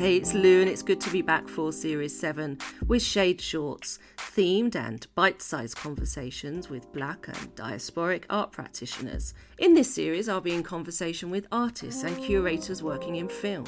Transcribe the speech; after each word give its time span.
hey, 0.00 0.16
it's 0.16 0.32
Lou, 0.32 0.62
and 0.62 0.70
it's 0.70 0.82
good 0.82 0.98
to 0.98 1.10
be 1.10 1.20
back 1.20 1.46
for 1.46 1.74
Series 1.74 2.18
7 2.18 2.56
with 2.86 3.02
Shade 3.02 3.38
Shorts, 3.38 3.98
themed 4.16 4.74
and 4.74 5.06
bite 5.14 5.42
sized 5.42 5.76
conversations 5.76 6.70
with 6.70 6.90
black 6.94 7.28
and 7.28 7.54
diasporic 7.54 8.24
art 8.30 8.50
practitioners. 8.50 9.34
In 9.58 9.74
this 9.74 9.94
series, 9.94 10.26
I'll 10.26 10.40
be 10.40 10.54
in 10.54 10.62
conversation 10.62 11.28
with 11.28 11.46
artists 11.52 12.02
and 12.02 12.16
curators 12.16 12.82
working 12.82 13.16
in 13.16 13.28
film. 13.28 13.66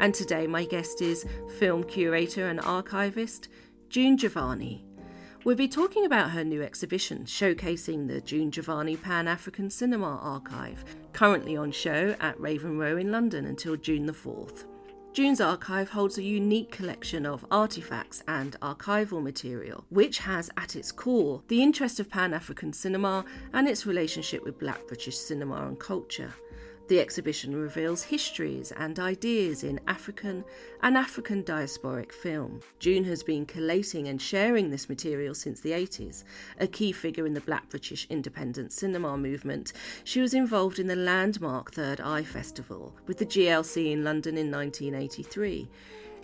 And 0.00 0.14
today, 0.14 0.46
my 0.46 0.66
guest 0.66 1.00
is 1.00 1.24
film 1.58 1.84
curator 1.84 2.46
and 2.46 2.60
archivist 2.60 3.48
June 3.88 4.18
Givanni. 4.18 4.84
We'll 5.44 5.56
be 5.56 5.66
talking 5.66 6.04
about 6.04 6.32
her 6.32 6.44
new 6.44 6.62
exhibition 6.62 7.24
showcasing 7.24 8.06
the 8.06 8.20
June 8.20 8.50
Givanni 8.50 8.98
Pan 8.98 9.26
African 9.26 9.70
Cinema 9.70 10.18
Archive, 10.18 10.84
currently 11.14 11.56
on 11.56 11.72
show 11.72 12.14
at 12.20 12.38
Raven 12.38 12.76
Row 12.76 12.98
in 12.98 13.10
London 13.10 13.46
until 13.46 13.76
June 13.76 14.04
the 14.04 14.12
4th. 14.12 14.66
June's 15.12 15.40
archive 15.40 15.90
holds 15.90 16.18
a 16.18 16.22
unique 16.22 16.70
collection 16.70 17.26
of 17.26 17.44
artifacts 17.50 18.22
and 18.28 18.56
archival 18.62 19.20
material, 19.20 19.84
which 19.88 20.20
has 20.20 20.48
at 20.56 20.76
its 20.76 20.92
core 20.92 21.42
the 21.48 21.60
interest 21.60 21.98
of 21.98 22.08
Pan 22.08 22.32
African 22.32 22.72
cinema 22.72 23.24
and 23.52 23.66
its 23.66 23.86
relationship 23.86 24.44
with 24.44 24.60
Black 24.60 24.86
British 24.86 25.18
cinema 25.18 25.66
and 25.66 25.80
culture. 25.80 26.32
The 26.90 26.98
exhibition 26.98 27.54
reveals 27.54 28.02
histories 28.02 28.72
and 28.72 28.98
ideas 28.98 29.62
in 29.62 29.78
African 29.86 30.44
and 30.82 30.96
African 30.96 31.44
diasporic 31.44 32.10
film. 32.10 32.62
June 32.80 33.04
has 33.04 33.22
been 33.22 33.46
collating 33.46 34.08
and 34.08 34.20
sharing 34.20 34.70
this 34.70 34.88
material 34.88 35.36
since 35.36 35.60
the 35.60 35.70
80s. 35.70 36.24
A 36.58 36.66
key 36.66 36.90
figure 36.90 37.26
in 37.26 37.34
the 37.34 37.42
Black 37.42 37.68
British 37.68 38.08
independent 38.10 38.72
cinema 38.72 39.16
movement, 39.16 39.72
she 40.02 40.20
was 40.20 40.34
involved 40.34 40.80
in 40.80 40.88
the 40.88 40.96
landmark 40.96 41.70
Third 41.70 42.00
Eye 42.00 42.24
Festival 42.24 42.92
with 43.06 43.18
the 43.18 43.26
GLC 43.26 43.92
in 43.92 44.02
London 44.02 44.36
in 44.36 44.50
1983 44.50 45.68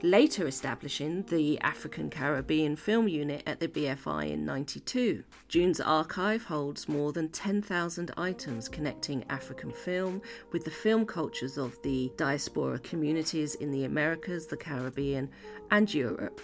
later 0.03 0.47
establishing 0.47 1.23
the 1.25 1.59
African 1.61 2.11
Caribbean 2.11 2.77
Film 2.77 3.09
Unit 3.09 3.43
at 3.47 3.61
the 3.61 3.69
BFI 3.69 4.31
in 4.31 4.45
92. 4.45 5.25
June's 5.49 5.81
archive 5.81 6.45
holds 6.45 6.89
more 6.89 7.13
than 7.13 7.29
10,000 7.31 8.11
items 8.17 8.69
connecting 8.69 9.25
African 9.31 9.73
film 9.73 10.21
with 10.53 10.65
the 10.65 10.71
film 10.71 11.07
cultures 11.07 11.57
of 11.57 11.81
the 11.83 12.13
diaspora 12.17 12.79
communities 12.81 13.55
in 13.57 13.71
the 13.71 13.85
Americas, 13.85 14.47
the 14.47 14.57
Caribbean, 14.57 15.31
and 15.71 15.93
Europe. 15.93 16.41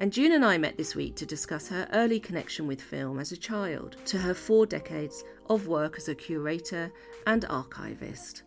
And 0.00 0.12
June 0.12 0.32
and 0.32 0.44
I 0.44 0.58
met 0.58 0.76
this 0.76 0.96
week 0.96 1.14
to 1.16 1.26
discuss 1.26 1.68
her 1.68 1.88
early 1.92 2.18
connection 2.18 2.66
with 2.66 2.80
film 2.80 3.20
as 3.20 3.30
a 3.30 3.36
child, 3.36 3.96
to 4.06 4.18
her 4.18 4.34
four 4.34 4.66
decades 4.66 5.22
of 5.48 5.68
work 5.68 5.96
as 5.96 6.08
a 6.08 6.14
curator 6.14 6.90
and 7.26 7.44
archivist. 7.44 8.42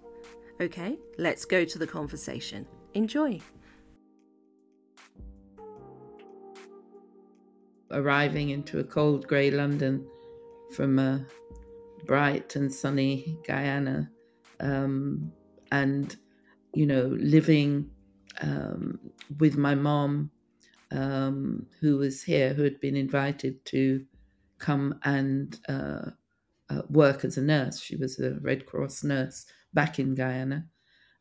Okay, 0.59 0.97
let's 1.17 1.45
go 1.45 1.63
to 1.63 1.79
the 1.79 1.87
conversation. 1.87 2.65
Enjoy. 2.93 3.39
Arriving 7.91 8.49
into 8.49 8.79
a 8.79 8.83
cold 8.83 9.27
grey 9.27 9.51
London 9.51 10.05
from 10.75 10.99
a 10.99 11.25
bright 12.05 12.55
and 12.55 12.73
sunny 12.73 13.37
Guyana, 13.45 14.09
um, 14.59 15.31
and 15.71 16.15
you 16.73 16.85
know, 16.85 17.05
living 17.19 17.89
um, 18.41 18.99
with 19.39 19.57
my 19.57 19.75
mom, 19.75 20.29
um, 20.91 21.65
who 21.79 21.97
was 21.97 22.21
here, 22.21 22.53
who 22.53 22.63
had 22.63 22.79
been 22.79 22.95
invited 22.95 23.63
to 23.65 24.05
come 24.59 24.99
and 25.03 25.59
uh, 25.69 26.09
uh, 26.69 26.81
work 26.89 27.23
as 27.23 27.37
a 27.37 27.41
nurse. 27.41 27.79
She 27.79 27.95
was 27.95 28.19
a 28.19 28.39
Red 28.41 28.65
Cross 28.65 29.03
nurse 29.03 29.45
back 29.73 29.99
in 29.99 30.15
Guyana, 30.15 30.65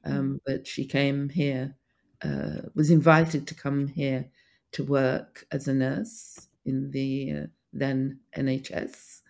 um, 0.04 0.40
but 0.46 0.66
she 0.66 0.84
came 0.84 1.28
here, 1.28 1.76
uh, 2.22 2.62
was 2.74 2.90
invited 2.90 3.46
to 3.46 3.54
come 3.54 3.86
here 3.88 4.28
to 4.72 4.84
work 4.84 5.46
as 5.52 5.68
a 5.68 5.74
nurse 5.74 6.48
in 6.64 6.90
the 6.90 7.32
uh, 7.32 7.46
then 7.72 8.20
NHS. 8.36 9.20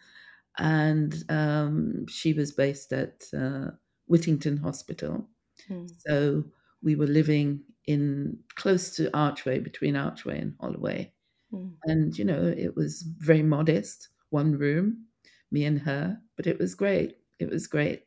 And 0.59 1.15
um, 1.29 2.07
she 2.09 2.33
was 2.33 2.53
based 2.53 2.93
at 2.93 3.25
uh, 3.37 3.71
Whittington 4.07 4.59
Hospital. 4.59 5.29
Hmm. 5.69 5.87
So 6.07 6.45
we 6.83 6.95
were 6.95 7.07
living 7.07 7.65
in 7.87 8.39
close 8.55 8.95
to 8.97 9.15
Archway, 9.17 9.59
between 9.59 9.97
Archway 9.97 10.39
and 10.39 10.55
Holloway. 10.61 11.13
Hmm. 11.51 11.71
And, 11.85 12.17
you 12.17 12.25
know, 12.25 12.55
it 12.57 12.77
was 12.77 13.03
very 13.03 13.43
modest, 13.43 14.09
one 14.31 14.57
room, 14.57 15.07
me 15.51 15.65
and 15.65 15.81
her, 15.81 16.19
but 16.37 16.47
it 16.47 16.59
was 16.59 16.75
great. 16.75 17.17
It 17.41 17.51
was 17.51 17.67
great 17.67 18.05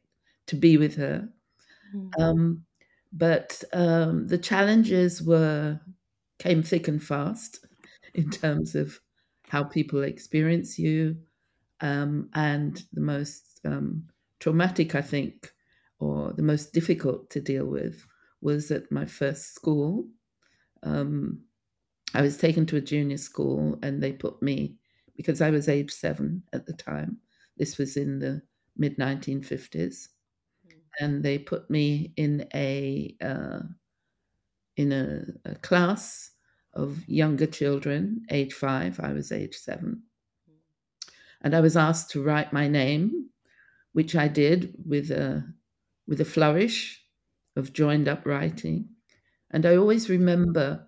to 0.48 0.56
be 0.56 0.78
with 0.78 0.96
her. 0.96 1.28
Hmm. 1.92 2.10
Um, 2.20 2.66
but 3.12 3.64
um, 3.74 4.28
the 4.28 4.38
challenges 4.38 5.22
were 5.22 5.80
came 6.40 6.62
thick 6.62 6.88
and 6.88 7.04
fast 7.04 7.66
in 8.14 8.30
terms 8.30 8.76
of 8.76 9.00
how 9.48 9.64
people 9.64 10.04
experience 10.04 10.78
you. 10.80 11.18
Um, 11.82 12.30
and 12.34 12.84
the 12.94 13.02
most 13.02 13.62
um, 13.66 14.10
traumatic, 14.40 14.96
I 14.96 15.02
think, 15.02 15.54
or 16.00 16.34
the 16.34 16.44
most 16.44 16.74
difficult 16.74 17.30
to 17.32 17.42
deal 17.42 17.66
with 17.66 18.06
was 18.42 18.72
at 18.72 18.92
my 18.92 19.06
first 19.06 19.54
school. 19.54 20.08
Um, 20.84 21.44
I 22.14 22.22
was 22.22 22.38
taken 22.38 22.66
to 22.68 22.78
a 22.78 22.82
junior 22.82 23.18
school 23.18 23.80
and 23.84 24.02
they 24.02 24.14
put 24.14 24.42
me, 24.42 24.78
because 25.16 25.42
I 25.42 25.50
was 25.50 25.70
age 25.70 25.92
seven 25.92 26.44
at 26.54 26.66
the 26.66 26.74
time, 26.74 27.20
this 27.58 27.78
was 27.78 27.98
in 27.98 28.20
the 28.20 28.42
mid 28.78 28.98
1950s, 28.98 30.10
and 31.00 31.24
they 31.24 31.38
put 31.40 31.70
me 31.70 32.14
in 32.18 32.48
a 32.54 33.16
uh, 33.22 33.60
in 34.76 34.92
a, 34.92 35.24
a 35.46 35.56
class 35.56 36.32
of 36.78 37.08
younger 37.10 37.48
children, 37.48 38.24
age 38.30 38.54
five, 38.54 39.00
I 39.00 39.12
was 39.12 39.32
age 39.32 39.56
seven. 39.56 40.04
And 41.42 41.56
I 41.56 41.60
was 41.60 41.76
asked 41.76 42.12
to 42.12 42.24
write 42.24 42.54
my 42.54 42.68
name, 42.68 43.30
which 43.94 44.16
I 44.16 44.28
did 44.28 44.76
with 44.86 45.12
a, 45.12 45.44
with 46.08 46.22
a 46.22 46.26
flourish 46.26 47.04
of 47.56 47.74
joined 47.74 48.08
up 48.08 48.26
writing. 48.26 48.90
And 49.52 49.66
I 49.66 49.76
always 49.76 50.10
remember 50.10 50.88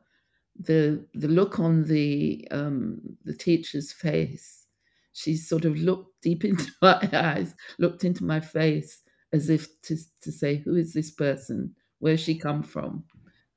the, 0.58 1.06
the 1.14 1.28
look 1.28 1.60
on 1.60 1.86
the, 1.86 2.48
um, 2.52 3.02
the 3.26 3.34
teacher's 3.34 3.92
face. 3.92 4.66
She 5.14 5.36
sort 5.36 5.66
of 5.66 5.76
looked 5.76 6.22
deep 6.22 6.46
into 6.52 6.72
my 6.82 7.10
eyes, 7.12 7.56
looked 7.80 8.04
into 8.04 8.24
my 8.24 8.40
face 8.40 9.02
as 9.34 9.50
if 9.50 9.68
to, 9.84 9.98
to 10.22 10.32
say, 10.32 10.58
Who 10.58 10.76
is 10.76 10.94
this 10.94 11.12
person? 11.12 11.76
Where's 12.00 12.20
she 12.20 12.38
come 12.38 12.64
from? 12.64 13.04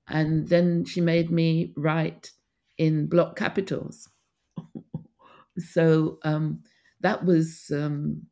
And 0.08 0.48
then 0.48 0.84
she 0.84 1.00
made 1.00 1.30
me 1.30 1.72
write 1.76 2.32
in 2.78 3.06
block 3.06 3.36
capitals. 3.36 4.08
so 5.58 6.18
um, 6.24 6.62
that 7.00 7.24
was, 7.24 7.70
um, 7.74 8.22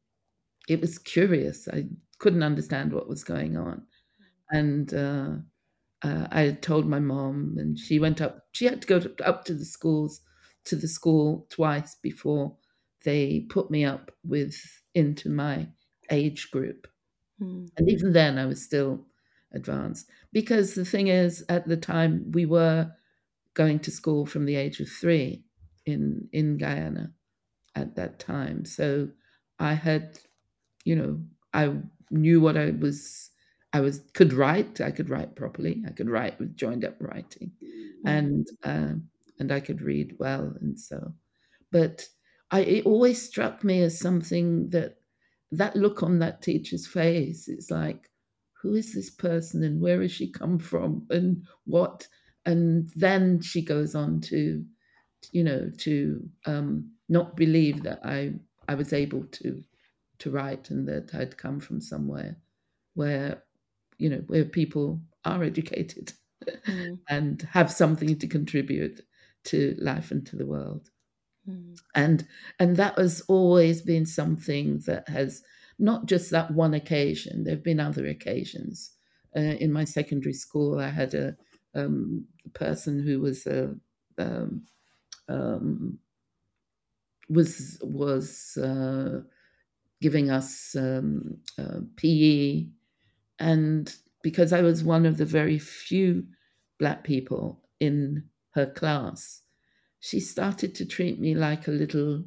it 0.68 0.80
was 0.80 0.98
curious. 0.98 1.68
I 1.68 1.86
couldn't 2.18 2.42
understand 2.42 2.92
what 2.92 3.08
was 3.08 3.24
going 3.24 3.56
on. 3.56 3.82
And 4.50 4.92
uh, 4.94 5.30
uh, 6.02 6.26
I 6.30 6.52
told 6.60 6.86
my 6.86 6.98
mom, 7.00 7.56
and 7.58 7.78
she 7.78 7.98
went 7.98 8.20
up, 8.20 8.46
she 8.52 8.64
had 8.66 8.82
to 8.82 8.88
go 8.88 9.00
to, 9.00 9.26
up 9.26 9.44
to 9.46 9.54
the 9.54 9.64
schools, 9.64 10.20
to 10.64 10.76
the 10.76 10.88
school 10.88 11.46
twice 11.50 11.96
before 12.02 12.56
they 13.04 13.46
put 13.48 13.70
me 13.70 13.84
up 13.84 14.10
with 14.24 14.56
into 14.94 15.28
my 15.30 15.68
age 16.10 16.50
group. 16.50 16.86
Mm. 17.40 17.68
And 17.76 17.88
even 17.90 18.12
then, 18.12 18.38
I 18.38 18.46
was 18.46 18.62
still 18.62 19.06
advanced. 19.52 20.08
Because 20.32 20.74
the 20.74 20.84
thing 20.84 21.08
is, 21.08 21.44
at 21.48 21.66
the 21.66 21.76
time, 21.76 22.30
we 22.32 22.46
were 22.46 22.90
going 23.54 23.78
to 23.80 23.90
school 23.90 24.26
from 24.26 24.44
the 24.44 24.56
age 24.56 24.80
of 24.80 24.88
three 24.88 25.44
in, 25.86 26.28
in 26.32 26.58
Guyana 26.58 27.12
at 27.74 27.96
that 27.96 28.18
time. 28.18 28.64
So 28.64 29.08
I 29.58 29.74
had, 29.74 30.18
you 30.84 30.96
know, 30.96 31.20
I 31.52 31.74
knew 32.10 32.40
what 32.40 32.56
I 32.56 32.70
was, 32.70 33.30
I 33.72 33.80
was, 33.80 34.00
could 34.14 34.32
write, 34.32 34.80
I 34.80 34.90
could 34.90 35.10
write 35.10 35.36
properly, 35.36 35.82
I 35.86 35.90
could 35.90 36.08
write 36.08 36.38
with 36.38 36.56
joined 36.56 36.84
up 36.84 36.96
writing 37.00 37.52
mm-hmm. 37.62 38.08
and, 38.08 38.46
uh, 38.64 38.94
and 39.38 39.52
I 39.52 39.60
could 39.60 39.82
read 39.82 40.16
well. 40.18 40.54
And 40.60 40.78
so, 40.78 41.14
but 41.72 42.06
I, 42.50 42.60
it 42.60 42.86
always 42.86 43.22
struck 43.22 43.64
me 43.64 43.82
as 43.82 43.98
something 43.98 44.70
that 44.70 44.96
that 45.52 45.76
look 45.76 46.02
on 46.02 46.20
that 46.20 46.42
teacher's 46.42 46.86
face 46.86 47.48
is 47.48 47.70
like 47.70 48.08
who 48.60 48.74
is 48.74 48.94
this 48.94 49.10
person 49.10 49.62
and 49.64 49.80
where 49.80 50.02
has 50.02 50.12
she 50.12 50.30
come 50.30 50.58
from 50.58 51.06
and 51.10 51.44
what 51.64 52.06
and 52.46 52.90
then 52.96 53.40
she 53.40 53.62
goes 53.62 53.94
on 53.94 54.20
to 54.20 54.64
you 55.32 55.44
know 55.44 55.70
to 55.78 56.22
um, 56.46 56.90
not 57.08 57.36
believe 57.36 57.82
that 57.82 58.00
i 58.04 58.32
i 58.68 58.74
was 58.74 58.92
able 58.92 59.24
to 59.26 59.62
to 60.18 60.30
write 60.30 60.70
and 60.70 60.86
that 60.88 61.14
i'd 61.14 61.36
come 61.36 61.60
from 61.60 61.80
somewhere 61.80 62.36
where 62.94 63.42
you 63.98 64.08
know 64.08 64.22
where 64.26 64.44
people 64.44 65.00
are 65.24 65.42
educated 65.42 66.12
mm. 66.66 66.98
and 67.08 67.42
have 67.42 67.70
something 67.70 68.18
to 68.18 68.26
contribute 68.26 69.00
to 69.44 69.76
life 69.78 70.10
and 70.10 70.26
to 70.26 70.36
the 70.36 70.46
world 70.46 70.90
mm. 71.48 71.78
and 71.94 72.26
and 72.58 72.76
that 72.76 72.96
has 72.98 73.22
always 73.28 73.82
been 73.82 74.06
something 74.06 74.78
that 74.86 75.08
has 75.08 75.42
not 75.80 76.06
just 76.06 76.30
that 76.30 76.50
one 76.50 76.74
occasion. 76.74 77.44
There 77.44 77.54
have 77.54 77.64
been 77.64 77.80
other 77.80 78.06
occasions. 78.06 78.92
Uh, 79.36 79.40
in 79.40 79.72
my 79.72 79.84
secondary 79.84 80.32
school, 80.34 80.78
I 80.78 80.88
had 80.90 81.14
a, 81.14 81.36
um, 81.74 82.26
person 82.52 83.00
who 83.00 83.20
was 83.20 83.46
a 83.46 83.74
um, 84.18 84.66
um, 85.28 85.98
was 87.28 87.78
was 87.82 88.56
uh, 88.56 89.20
giving 90.00 90.30
us 90.30 90.74
um, 90.76 91.38
uh, 91.58 91.80
PE, 91.96 92.66
and 93.38 93.94
because 94.22 94.52
I 94.52 94.62
was 94.62 94.82
one 94.82 95.06
of 95.06 95.16
the 95.16 95.24
very 95.24 95.58
few 95.58 96.24
black 96.78 97.04
people 97.04 97.62
in 97.78 98.24
her 98.54 98.66
class, 98.66 99.42
she 100.00 100.18
started 100.18 100.74
to 100.74 100.84
treat 100.86 101.20
me 101.20 101.34
like 101.34 101.68
a 101.68 101.72
little 101.72 102.24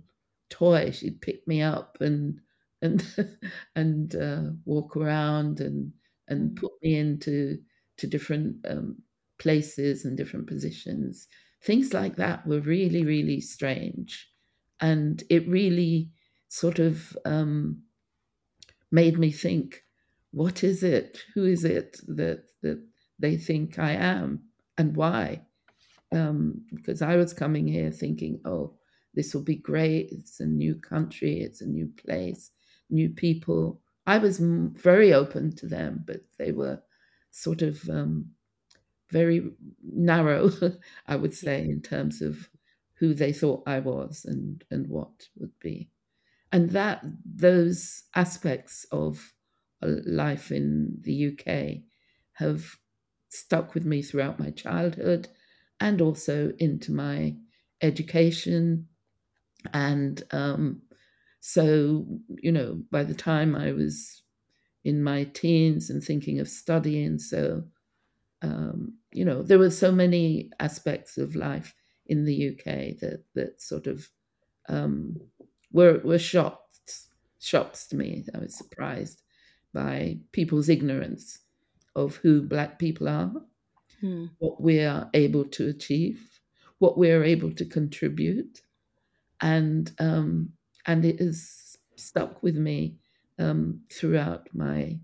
toy. 0.49 0.91
She'd 0.91 1.21
pick 1.21 1.45
me 1.47 1.61
up 1.61 1.97
and 1.99 2.39
and 2.83 3.05
and 3.77 4.15
uh, 4.15 4.51
walk 4.65 4.97
around 4.97 5.61
and 5.61 5.93
and 6.29 6.51
Mm. 6.51 6.55
put 6.57 6.73
me 6.83 6.95
into 6.95 7.59
to 7.97 8.07
different 8.07 8.65
um, 8.67 9.03
places 9.39 10.05
and 10.05 10.17
different 10.17 10.47
positions. 10.47 11.27
Things 11.63 11.93
like 11.93 12.17
that 12.17 12.47
were 12.47 12.61
really 12.61 13.05
really 13.05 13.41
strange, 13.41 14.29
and 14.81 15.23
it 15.31 15.47
really 15.49 16.11
sort 16.49 16.79
of 16.79 17.17
um, 17.25 17.83
made 18.91 19.17
me 19.19 19.31
think, 19.31 19.83
what 20.31 20.63
is 20.63 20.83
it? 20.83 21.19
Who 21.33 21.45
is 21.45 21.63
it 21.63 21.97
that 22.07 22.45
that 22.61 22.83
they 23.19 23.37
think 23.37 23.77
I 23.79 23.91
am, 23.91 24.43
and 24.77 24.95
why? 24.95 25.45
Um, 26.13 26.65
because 26.75 27.01
I 27.01 27.17
was 27.17 27.33
coming 27.33 27.67
here 27.67 27.91
thinking, 27.91 28.41
oh, 28.45 28.77
this 29.15 29.33
will 29.35 29.43
be 29.43 29.57
great. 29.57 30.09
It's 30.11 30.39
a 30.41 30.47
new 30.47 30.75
country, 30.75 31.41
it's 31.41 31.61
a 31.61 31.67
new 31.67 31.87
place, 31.97 32.51
new 32.93 33.09
people. 33.09 33.81
I 34.07 34.17
was 34.17 34.39
very 34.39 35.13
open 35.13 35.55
to 35.57 35.67
them, 35.67 36.03
but 36.05 36.21
they 36.37 36.51
were 36.51 36.81
sort 37.31 37.61
of 37.61 37.89
um, 37.89 38.31
very 39.09 39.51
narrow, 39.83 40.49
I 41.07 41.15
would 41.15 41.33
say, 41.33 41.61
in 41.63 41.81
terms 41.81 42.21
of 42.21 42.49
who 42.95 43.13
they 43.13 43.33
thought 43.33 43.63
I 43.67 43.79
was 43.79 44.25
and 44.25 44.63
and 44.71 44.87
what 44.87 45.27
would 45.37 45.57
be. 45.59 45.89
And 46.51 46.69
that 46.71 47.03
those 47.25 48.03
aspects 48.15 48.85
of 48.91 49.33
uh, 49.81 49.87
life 50.05 50.51
in 50.51 50.97
the 51.01 51.29
UK 51.29 51.83
have 52.33 52.77
stuck 53.29 53.73
with 53.73 53.85
me 53.85 54.01
throughout 54.01 54.39
my 54.39 54.51
childhood 54.51 55.27
and 55.79 55.99
also 56.01 56.53
into 56.59 56.91
my 56.91 57.35
education. 57.81 58.87
And 59.73 60.21
um, 60.31 60.83
so, 61.45 62.05
you 62.41 62.51
know, 62.51 62.83
by 62.89 63.03
the 63.03 63.13
time 63.13 63.53
I 63.55 63.73
was 63.73 64.23
in 64.83 65.03
my 65.03 65.25
teens 65.25 65.89
and 65.89 66.03
thinking 66.03 66.39
of 66.39 66.49
studying, 66.49 67.19
so, 67.19 67.65
um, 68.41 68.97
you 69.13 69.25
know, 69.25 69.43
there 69.43 69.59
were 69.59 69.71
so 69.71 69.91
many 69.91 70.51
aspects 70.59 71.17
of 71.17 71.35
life 71.35 71.75
in 72.07 72.25
the 72.25 72.35
UK 72.35 72.93
that, 73.01 73.25
that 73.35 73.61
sort 73.61 73.87
of 73.87 74.09
um, 74.69 75.17
were, 75.71 75.99
were 75.99 76.19
shocks, 76.19 77.09
shocks 77.39 77.87
to 77.87 77.97
me. 77.97 78.25
I 78.35 78.39
was 78.39 78.55
surprised 78.57 79.21
by 79.73 80.19
people's 80.33 80.69
ignorance 80.69 81.39
of 81.95 82.17
who 82.17 82.41
Black 82.43 82.79
people 82.79 83.09
are 83.09 83.33
Mm. 84.03 84.35
what 84.39 84.61
we 84.61 84.81
are 84.83 85.09
able 85.13 85.45
to 85.45 85.67
achieve, 85.69 86.39
what 86.79 86.97
we 86.97 87.11
are 87.11 87.23
able 87.23 87.51
to 87.53 87.65
contribute, 87.65 88.61
and 89.41 89.93
um, 89.99 90.53
and 90.85 91.05
it 91.05 91.19
has 91.19 91.77
stuck 91.95 92.43
with 92.43 92.57
me 92.57 92.99
um, 93.39 93.83
throughout 93.91 94.49
my 94.53 94.99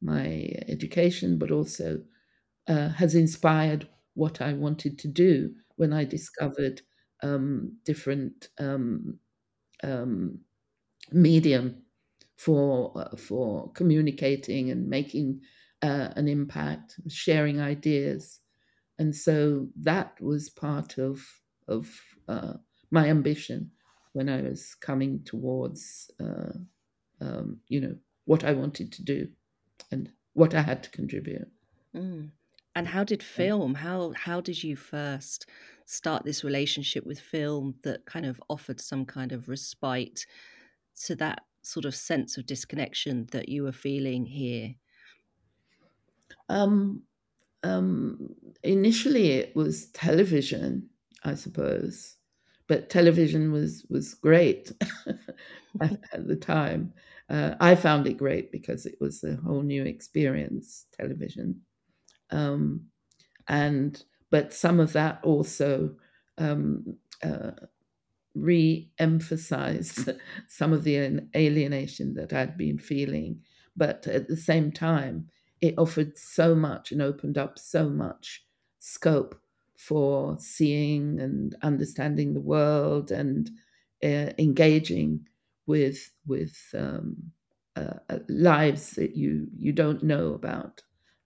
my 0.00 0.50
education, 0.68 1.38
but 1.38 1.50
also 1.52 2.04
uh, 2.68 2.90
has 2.90 3.14
inspired 3.14 3.88
what 4.14 4.40
I 4.40 4.52
wanted 4.54 4.98
to 5.00 5.08
do 5.08 5.54
when 5.76 5.92
I 5.92 6.04
discovered 6.04 6.82
um, 7.22 7.78
different 7.84 8.50
um, 8.58 9.20
um, 9.82 10.40
medium 11.12 11.84
for 12.36 12.92
uh, 12.98 13.16
for 13.16 13.72
communicating 13.72 14.70
and 14.70 14.88
making 14.88 15.40
uh, 15.82 16.12
an 16.16 16.28
impact, 16.28 17.00
sharing 17.08 17.60
ideas. 17.60 18.40
And 18.98 19.16
so 19.16 19.70
that 19.76 20.20
was 20.20 20.50
part 20.50 20.98
of 20.98 21.42
of 21.68 22.00
uh, 22.28 22.54
my 22.90 23.08
ambition 23.08 23.72
when 24.12 24.28
I 24.28 24.42
was 24.42 24.74
coming 24.74 25.22
towards 25.24 26.10
uh, 26.20 26.52
um, 27.20 27.58
you 27.68 27.80
know 27.80 27.96
what 28.24 28.44
I 28.44 28.52
wanted 28.52 28.92
to 28.92 29.02
do 29.02 29.28
and 29.90 30.10
what 30.34 30.54
I 30.54 30.62
had 30.62 30.82
to 30.84 30.90
contribute. 30.90 31.48
Mm. 31.94 32.30
And 32.74 32.88
how 32.88 33.04
did 33.04 33.22
film? 33.22 33.74
How 33.74 34.12
how 34.16 34.40
did 34.40 34.62
you 34.62 34.76
first 34.76 35.46
start 35.84 36.24
this 36.24 36.42
relationship 36.42 37.04
with 37.06 37.20
film 37.20 37.74
that 37.82 38.06
kind 38.06 38.24
of 38.24 38.40
offered 38.48 38.80
some 38.80 39.04
kind 39.04 39.32
of 39.32 39.48
respite 39.48 40.26
to 41.04 41.14
that 41.16 41.42
sort 41.62 41.84
of 41.84 41.94
sense 41.94 42.38
of 42.38 42.46
disconnection 42.46 43.26
that 43.32 43.48
you 43.48 43.62
were 43.62 43.72
feeling 43.72 44.24
here? 44.24 44.74
Um, 46.48 47.02
um, 47.62 48.34
initially, 48.62 49.32
it 49.32 49.54
was 49.54 49.86
television, 49.86 50.88
I 51.24 51.34
suppose, 51.34 52.16
but 52.72 52.88
television 52.88 53.52
was 53.52 53.84
was 53.90 54.14
great 54.14 54.72
at, 55.82 56.00
at 56.14 56.26
the 56.26 56.36
time. 56.36 56.94
Uh, 57.28 57.54
I 57.60 57.74
found 57.74 58.06
it 58.06 58.16
great 58.16 58.50
because 58.50 58.86
it 58.86 58.96
was 58.98 59.22
a 59.24 59.36
whole 59.36 59.60
new 59.62 59.84
experience, 59.84 60.86
television. 60.98 61.60
Um, 62.30 62.86
and 63.48 64.02
but 64.30 64.54
some 64.54 64.80
of 64.80 64.94
that 64.94 65.20
also 65.22 65.96
um, 66.38 66.96
uh, 67.22 67.52
re-emphasized 68.34 70.10
some 70.48 70.72
of 70.72 70.84
the 70.84 71.20
alienation 71.36 72.14
that 72.14 72.32
I'd 72.32 72.56
been 72.56 72.78
feeling. 72.78 73.42
But 73.76 74.06
at 74.06 74.28
the 74.28 74.36
same 74.38 74.72
time, 74.72 75.28
it 75.60 75.74
offered 75.76 76.16
so 76.16 76.54
much 76.54 76.92
and 76.92 77.02
opened 77.02 77.36
up 77.36 77.58
so 77.58 77.90
much 77.90 78.46
scope 78.78 79.41
for 79.88 80.38
seeing 80.38 81.20
and 81.20 81.56
understanding 81.62 82.34
the 82.34 82.40
world 82.40 83.10
and 83.10 83.50
uh, 84.04 84.30
engaging 84.38 85.26
with 85.66 86.10
with 86.26 86.56
um, 86.74 87.32
uh, 87.76 87.94
uh, 88.10 88.18
lives 88.28 88.90
that 88.92 89.16
you 89.16 89.48
you 89.56 89.72
don't 89.72 90.02
know 90.02 90.34
about 90.34 90.82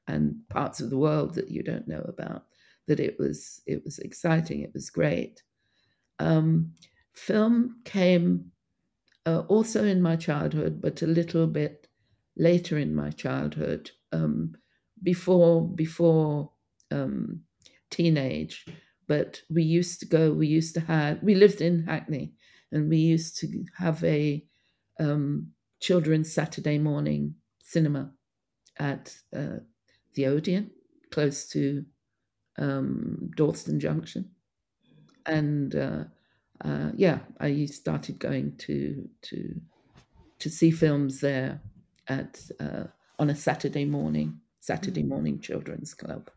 and 0.08 0.36
parts 0.48 0.80
of 0.80 0.90
the 0.90 0.98
world 0.98 1.34
that 1.34 1.50
you 1.50 1.62
don't 1.62 1.88
know 1.88 2.04
about. 2.08 2.46
That 2.86 3.00
it 3.00 3.18
was 3.18 3.62
it 3.66 3.84
was 3.84 3.98
exciting. 3.98 4.60
It 4.62 4.72
was 4.74 4.90
great. 4.90 5.42
Um, 6.18 6.74
film 7.14 7.80
came 7.84 8.52
uh, 9.26 9.40
also 9.48 9.84
in 9.84 10.02
my 10.02 10.16
childhood, 10.16 10.80
but 10.80 11.02
a 11.02 11.06
little 11.06 11.46
bit 11.46 11.88
later 12.36 12.78
in 12.78 12.94
my 12.94 13.10
childhood, 13.10 13.90
um, 14.12 14.56
before 15.02 15.68
before 15.68 16.52
um, 16.90 17.42
teenage. 17.90 18.66
But 19.06 19.42
we 19.48 19.62
used 19.62 20.00
to 20.00 20.06
go. 20.06 20.32
We 20.32 20.48
used 20.48 20.74
to 20.74 20.80
have. 20.80 21.22
We 21.22 21.34
lived 21.34 21.60
in 21.60 21.84
Hackney, 21.84 22.32
and 22.72 22.88
we 22.88 22.96
used 22.96 23.38
to 23.38 23.64
have 23.78 24.02
a 24.02 24.44
um, 24.98 25.52
children's 25.80 26.32
Saturday 26.32 26.78
morning 26.78 27.34
cinema 27.62 28.10
at 28.78 29.14
uh, 29.34 29.58
the 30.14 30.26
Odeon, 30.26 30.70
close 31.10 31.46
to 31.50 31.84
um, 32.58 33.30
Dalston 33.36 33.78
Junction, 33.78 34.30
and 35.24 35.74
uh, 35.74 36.04
uh, 36.64 36.90
yeah, 36.94 37.20
I 37.38 37.66
started 37.66 38.18
going 38.18 38.56
to 38.58 39.08
to 39.22 39.60
to 40.38 40.50
see 40.50 40.70
films 40.70 41.20
there 41.20 41.60
at 42.08 42.40
uh, 42.60 42.84
on 43.18 43.30
a 43.30 43.34
Saturday 43.34 43.84
morning, 43.84 44.40
Saturday 44.60 45.02
morning 45.02 45.40
children's 45.40 45.94
club. 45.94 46.30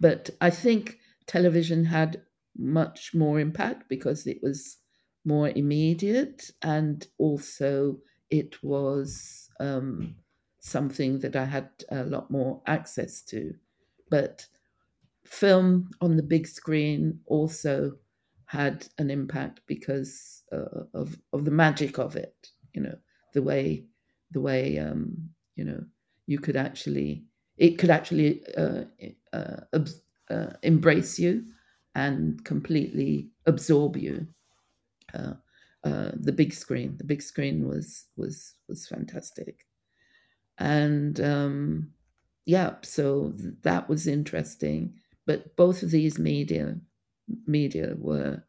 But 0.00 0.30
I 0.40 0.50
think 0.50 0.98
television 1.26 1.84
had 1.84 2.24
much 2.56 3.14
more 3.14 3.38
impact 3.38 3.88
because 3.88 4.26
it 4.26 4.42
was 4.42 4.78
more 5.24 5.50
immediate 5.50 6.50
and 6.62 7.06
also 7.18 8.00
it 8.30 8.62
was 8.62 9.50
um, 9.60 10.16
something 10.60 11.20
that 11.20 11.36
I 11.36 11.44
had 11.44 11.70
a 11.90 12.04
lot 12.04 12.30
more 12.30 12.62
access 12.66 13.22
to. 13.24 13.54
But 14.08 14.48
film 15.24 15.90
on 16.00 16.16
the 16.16 16.22
big 16.22 16.46
screen 16.46 17.20
also 17.26 17.98
had 18.46 18.88
an 18.98 19.10
impact 19.10 19.60
because 19.66 20.42
uh, 20.52 20.84
of 20.94 21.20
of 21.32 21.44
the 21.44 21.50
magic 21.50 21.98
of 21.98 22.16
it. 22.16 22.50
You 22.74 22.82
know, 22.82 22.98
the 23.32 23.42
way 23.42 23.86
the 24.30 24.40
way 24.40 24.78
um, 24.78 25.30
you 25.56 25.64
know 25.64 25.84
you 26.26 26.38
could 26.38 26.56
actually 26.56 27.26
it 27.60 27.78
could 27.78 27.90
actually 27.90 28.42
uh, 28.56 28.86
uh, 29.34 29.62
uh, 30.30 30.54
embrace 30.64 31.20
you 31.20 31.46
and 31.94 32.44
completely 32.44 33.30
absorb 33.46 33.96
you. 33.98 34.28
Uh, 35.14 35.34
uh, 35.84 36.12
the 36.14 36.32
big 36.32 36.52
screen, 36.54 36.96
the 36.98 37.04
big 37.04 37.22
screen 37.22 37.68
was 37.68 38.06
was 38.16 38.54
was 38.68 38.86
fantastic, 38.88 39.66
and 40.58 41.20
um, 41.20 41.92
yeah, 42.46 42.76
so 42.82 43.32
that 43.62 43.88
was 43.88 44.06
interesting 44.06 44.98
but 45.26 45.54
both 45.56 45.82
of 45.82 45.90
these 45.92 46.18
media 46.18 46.80
media 47.46 47.94
were 47.98 48.42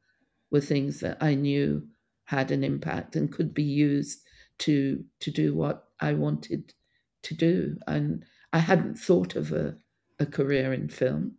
were 0.51 0.61
things 0.61 0.99
that 1.01 1.17
I 1.21 1.35
knew 1.35 1.87
had 2.25 2.51
an 2.51 2.63
impact 2.63 3.15
and 3.15 3.31
could 3.31 3.53
be 3.53 3.63
used 3.63 4.25
to 4.59 5.05
to 5.21 5.31
do 5.31 5.55
what 5.55 5.89
I 5.99 6.13
wanted 6.13 6.73
to 7.23 7.35
do. 7.35 7.77
And 7.87 8.25
I 8.53 8.59
hadn't 8.59 8.97
thought 8.97 9.35
of 9.35 9.51
a, 9.51 9.75
a 10.19 10.25
career 10.25 10.73
in 10.73 10.89
film. 10.89 11.35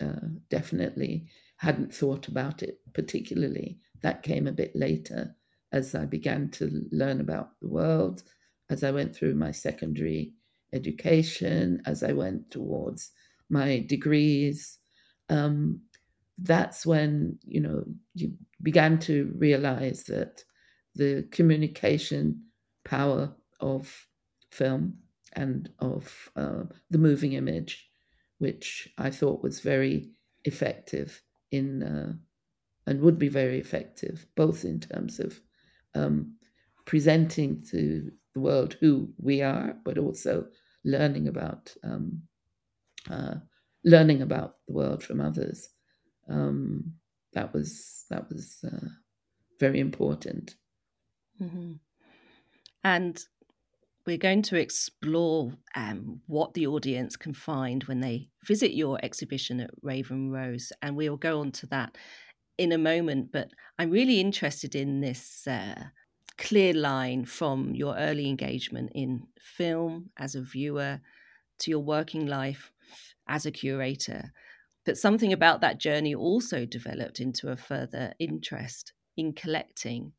Uh, 0.00 0.28
definitely 0.48 1.26
hadn't 1.56 1.94
thought 1.94 2.28
about 2.28 2.62
it 2.62 2.78
particularly. 2.94 3.78
That 4.02 4.22
came 4.22 4.46
a 4.46 4.52
bit 4.52 4.74
later 4.74 5.34
as 5.72 5.94
I 5.94 6.04
began 6.04 6.50
to 6.50 6.86
learn 6.92 7.20
about 7.20 7.50
the 7.60 7.68
world, 7.68 8.22
as 8.70 8.84
I 8.84 8.90
went 8.90 9.14
through 9.14 9.34
my 9.34 9.50
secondary 9.50 10.32
education, 10.72 11.82
as 11.84 12.02
I 12.02 12.12
went 12.12 12.50
towards 12.50 13.10
my 13.50 13.80
degrees. 13.80 14.78
Um, 15.28 15.82
that's 16.38 16.86
when 16.86 17.38
you 17.42 17.60
know 17.60 17.84
you 18.14 18.32
began 18.62 18.98
to 19.00 19.32
realize 19.36 20.04
that 20.04 20.44
the 20.94 21.26
communication 21.32 22.44
power 22.84 23.34
of 23.60 24.06
film 24.50 24.98
and 25.34 25.70
of 25.78 26.30
uh, 26.36 26.64
the 26.90 26.98
moving 26.98 27.32
image, 27.34 27.90
which 28.38 28.88
I 28.98 29.10
thought 29.10 29.42
was 29.42 29.60
very 29.60 30.10
effective 30.44 31.22
in 31.50 31.82
uh, 31.82 32.12
and 32.86 33.00
would 33.00 33.18
be 33.18 33.28
very 33.28 33.58
effective, 33.58 34.26
both 34.34 34.64
in 34.64 34.80
terms 34.80 35.20
of 35.20 35.38
um, 35.94 36.36
presenting 36.86 37.62
to 37.70 38.10
the 38.34 38.40
world 38.40 38.76
who 38.80 39.10
we 39.18 39.42
are, 39.42 39.76
but 39.84 39.98
also 39.98 40.46
learning 40.84 41.28
about 41.28 41.74
um, 41.84 42.22
uh, 43.10 43.34
learning 43.84 44.22
about 44.22 44.56
the 44.66 44.72
world 44.72 45.02
from 45.02 45.20
others. 45.20 45.68
Um, 46.28 46.94
that 47.34 47.52
was 47.52 48.04
that 48.10 48.28
was 48.28 48.64
uh, 48.64 48.88
very 49.60 49.80
important. 49.80 50.56
Mm-hmm. 51.40 51.72
And 52.84 53.22
we're 54.08 54.16
going 54.16 54.40
to 54.40 54.56
explore 54.56 55.52
um, 55.74 56.22
what 56.28 56.54
the 56.54 56.66
audience 56.66 57.14
can 57.14 57.34
find 57.34 57.84
when 57.84 58.00
they 58.00 58.30
visit 58.42 58.72
your 58.72 58.98
exhibition 59.02 59.60
at 59.60 59.68
Raven 59.82 60.30
Row's, 60.30 60.72
and 60.80 60.96
we'll 60.96 61.18
go 61.18 61.40
on 61.40 61.52
to 61.52 61.66
that 61.66 61.98
in 62.56 62.72
a 62.72 62.78
moment. 62.78 63.30
But 63.30 63.50
I'm 63.78 63.90
really 63.90 64.18
interested 64.18 64.74
in 64.74 65.02
this 65.02 65.46
uh, 65.46 65.88
clear 66.38 66.72
line 66.72 67.26
from 67.26 67.74
your 67.74 67.98
early 67.98 68.30
engagement 68.30 68.92
in 68.94 69.26
film 69.38 70.08
as 70.16 70.34
a 70.34 70.40
viewer 70.40 71.00
to 71.58 71.70
your 71.70 71.80
working 71.80 72.26
life 72.26 72.72
as 73.28 73.44
a 73.44 73.50
curator. 73.50 74.32
But 74.86 74.96
something 74.96 75.34
about 75.34 75.60
that 75.60 75.78
journey 75.78 76.14
also 76.14 76.64
developed 76.64 77.20
into 77.20 77.50
a 77.50 77.58
further 77.58 78.14
interest 78.18 78.94
in 79.18 79.34
collecting. 79.34 80.12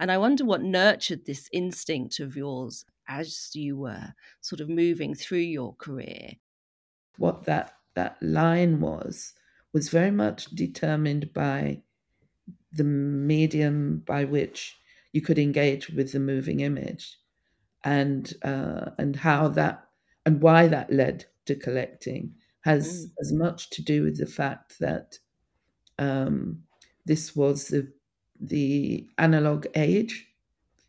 And 0.00 0.10
I 0.10 0.18
wonder 0.18 0.44
what 0.44 0.62
nurtured 0.62 1.26
this 1.26 1.48
instinct 1.52 2.18
of 2.18 2.34
yours 2.34 2.84
as 3.08 3.50
you 3.54 3.76
were 3.76 4.14
sort 4.40 4.60
of 4.60 4.68
moving 4.68 5.14
through 5.14 5.38
your 5.38 5.74
career. 5.74 6.32
What 7.18 7.44
that, 7.44 7.74
that 7.94 8.16
line 8.20 8.80
was, 8.80 9.34
was 9.72 9.88
very 9.88 10.10
much 10.10 10.46
determined 10.46 11.32
by 11.32 11.82
the 12.72 12.84
medium 12.84 14.02
by 14.06 14.24
which 14.24 14.78
you 15.12 15.20
could 15.20 15.38
engage 15.38 15.88
with 15.88 16.12
the 16.12 16.20
moving 16.20 16.60
image 16.60 17.18
and 17.84 18.34
uh, 18.42 18.90
and 18.98 19.16
how 19.16 19.48
that 19.48 19.86
and 20.26 20.40
why 20.42 20.66
that 20.66 20.92
led 20.92 21.24
to 21.46 21.54
collecting 21.54 22.34
has 22.60 23.06
mm. 23.06 23.10
as 23.20 23.32
much 23.32 23.70
to 23.70 23.82
do 23.82 24.02
with 24.02 24.18
the 24.18 24.26
fact 24.26 24.78
that 24.80 25.18
um, 25.98 26.62
this 27.06 27.34
was 27.34 27.68
the 27.68 27.90
the 28.40 29.08
analog 29.18 29.66
age 29.74 30.26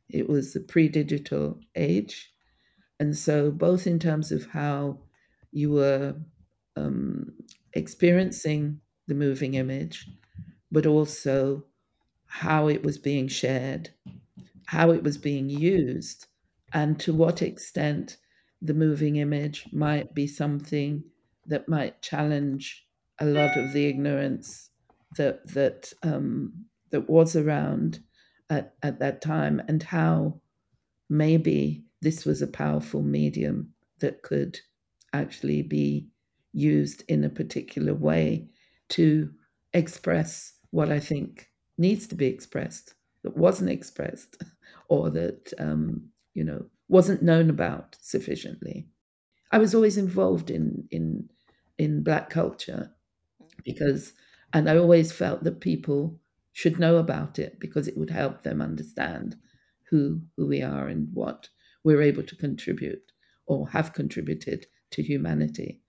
it 0.09 0.29
was 0.29 0.53
the 0.53 0.59
pre-digital 0.59 1.59
age. 1.75 2.31
And 2.99 3.15
so 3.15 3.51
both 3.51 3.85
in 3.87 3.99
terms 3.99 4.31
of 4.31 4.47
how 4.47 4.99
you 5.51 5.71
were 5.71 6.15
um, 6.75 7.33
experiencing 7.73 8.81
the 9.07 9.15
moving 9.15 9.53
image 9.53 10.07
but 10.71 10.85
also 10.85 11.63
how 12.25 12.67
it 12.67 12.83
was 12.83 12.97
being 12.97 13.27
shared, 13.27 13.89
how 14.65 14.91
it 14.91 15.03
was 15.03 15.17
being 15.17 15.49
used, 15.49 16.27
and 16.73 16.99
to 16.99 17.13
what 17.13 17.41
extent 17.41 18.17
the 18.61 18.73
moving 18.73 19.15
image 19.15 19.65
might 19.71 20.13
be 20.13 20.27
something 20.27 21.03
that 21.45 21.69
might 21.69 22.01
challenge 22.01 22.85
a 23.19 23.25
lot 23.25 23.55
of 23.55 23.71
the 23.71 23.87
ignorance 23.87 24.69
that 25.15 25.47
that 25.53 25.93
um, 26.03 26.65
that 26.91 27.09
was 27.09 27.35
around 27.35 27.99
at, 28.50 28.75
at 28.84 29.00
that 29.00 29.22
time, 29.22 29.62
and 29.68 29.84
how 29.84 30.39
maybe 31.10 31.86
this 32.01 32.25
was 32.25 32.42
a 32.42 32.48
powerful 32.48 33.01
medium 33.01 33.74
that 34.00 34.22
could 34.22 34.60
actually 35.13 35.62
be 35.62 36.08
used 36.54 37.04
in 37.08 37.24
a 37.24 37.30
particular 37.30 37.94
way 37.94 38.48
to 38.89 39.32
express 39.74 40.54
what 40.72 40.92
I 40.92 41.00
think 41.00 41.50
needs 41.77 42.08
to 42.08 42.16
be 42.16 42.25
expressed 42.25 42.96
that 43.24 43.38
wasn't 43.38 43.70
expressed 43.70 44.42
or 44.89 45.10
that 45.12 45.54
um, 45.60 46.10
you 46.34 46.44
know 46.44 46.66
wasn't 46.89 47.22
known 47.22 47.50
about 47.50 47.98
sufficiently. 48.00 48.88
I 49.51 49.58
was 49.60 49.75
always 49.75 49.98
involved 49.98 50.50
in 50.50 50.88
in 50.92 51.30
in 51.77 52.04
black 52.04 52.30
culture 52.30 52.92
because 53.63 54.13
and 54.54 54.70
I 54.70 54.77
always 54.77 55.12
felt 55.12 55.44
that 55.44 55.62
people 55.62 56.20
should 56.57 56.79
know 56.79 56.97
about 56.97 57.37
it 57.37 57.59
because 57.59 57.87
it 57.87 57.95
would 57.95 58.09
help 58.09 58.41
them 58.41 58.63
understand 58.63 59.35
who 59.91 60.19
who 60.35 60.47
we 60.47 60.59
are 60.63 60.87
and 60.87 61.07
what 61.13 61.49
we're 61.83 62.01
able 62.01 62.23
to 62.23 62.35
contribute 62.35 63.11
or 63.45 63.69
have 63.69 63.93
contributed 63.93 64.65
to 64.89 65.03
humanity. 65.03 65.79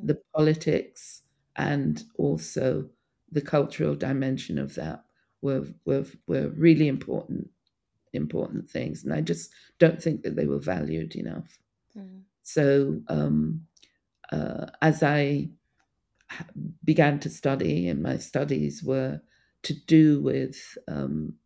Hmm. 0.00 0.06
The 0.06 0.18
politics 0.34 1.20
and 1.56 2.02
also 2.16 2.88
the 3.30 3.42
cultural 3.42 3.94
dimension 3.94 4.58
of 4.58 4.74
that 4.76 5.04
were 5.42 5.66
were 5.84 6.06
were 6.26 6.48
really 6.56 6.88
important 6.88 7.50
important 8.14 8.70
things, 8.70 9.04
and 9.04 9.12
I 9.12 9.20
just 9.20 9.50
don't 9.78 10.02
think 10.02 10.22
that 10.22 10.36
they 10.36 10.46
were 10.46 10.70
valued 10.74 11.16
enough. 11.16 11.58
Mm. 11.94 12.22
So 12.42 13.02
um, 13.08 13.66
uh, 14.32 14.68
as 14.80 15.02
I 15.02 15.50
began 16.82 17.18
to 17.20 17.28
study, 17.28 17.88
and 17.88 18.02
my 18.02 18.16
studies 18.16 18.82
were 18.82 19.20
to 19.64 19.74
do 19.86 20.20
with 20.22 20.78
um, 20.88 21.38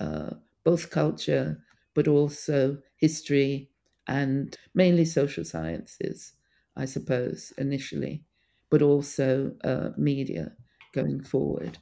uh, 0.00 0.30
both 0.64 0.90
culture, 0.90 1.62
but 1.94 2.08
also 2.08 2.80
history 2.96 3.70
and 4.06 4.56
mainly 4.74 5.04
social 5.04 5.44
sciences, 5.44 6.34
I 6.76 6.84
suppose, 6.86 7.52
initially, 7.58 8.24
but 8.70 8.82
also 8.82 9.56
uh, 9.64 9.90
media 9.96 10.56
going 10.92 11.22
forward. 11.22 11.78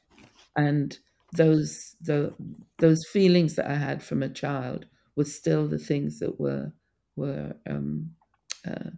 And 0.57 0.99
those 1.33 1.97
the 2.01 2.35
those 2.79 3.07
feelings 3.07 3.57
that 3.57 3.67
I 3.71 3.77
had 3.77 4.03
from 4.03 4.23
a 4.23 4.29
child 4.29 4.87
were 5.17 5.25
still 5.25 5.67
the 5.69 5.79
things 5.79 6.19
that 6.21 6.39
were 6.41 6.73
were 7.17 7.57
um, 7.67 8.15
uh, 8.67 8.91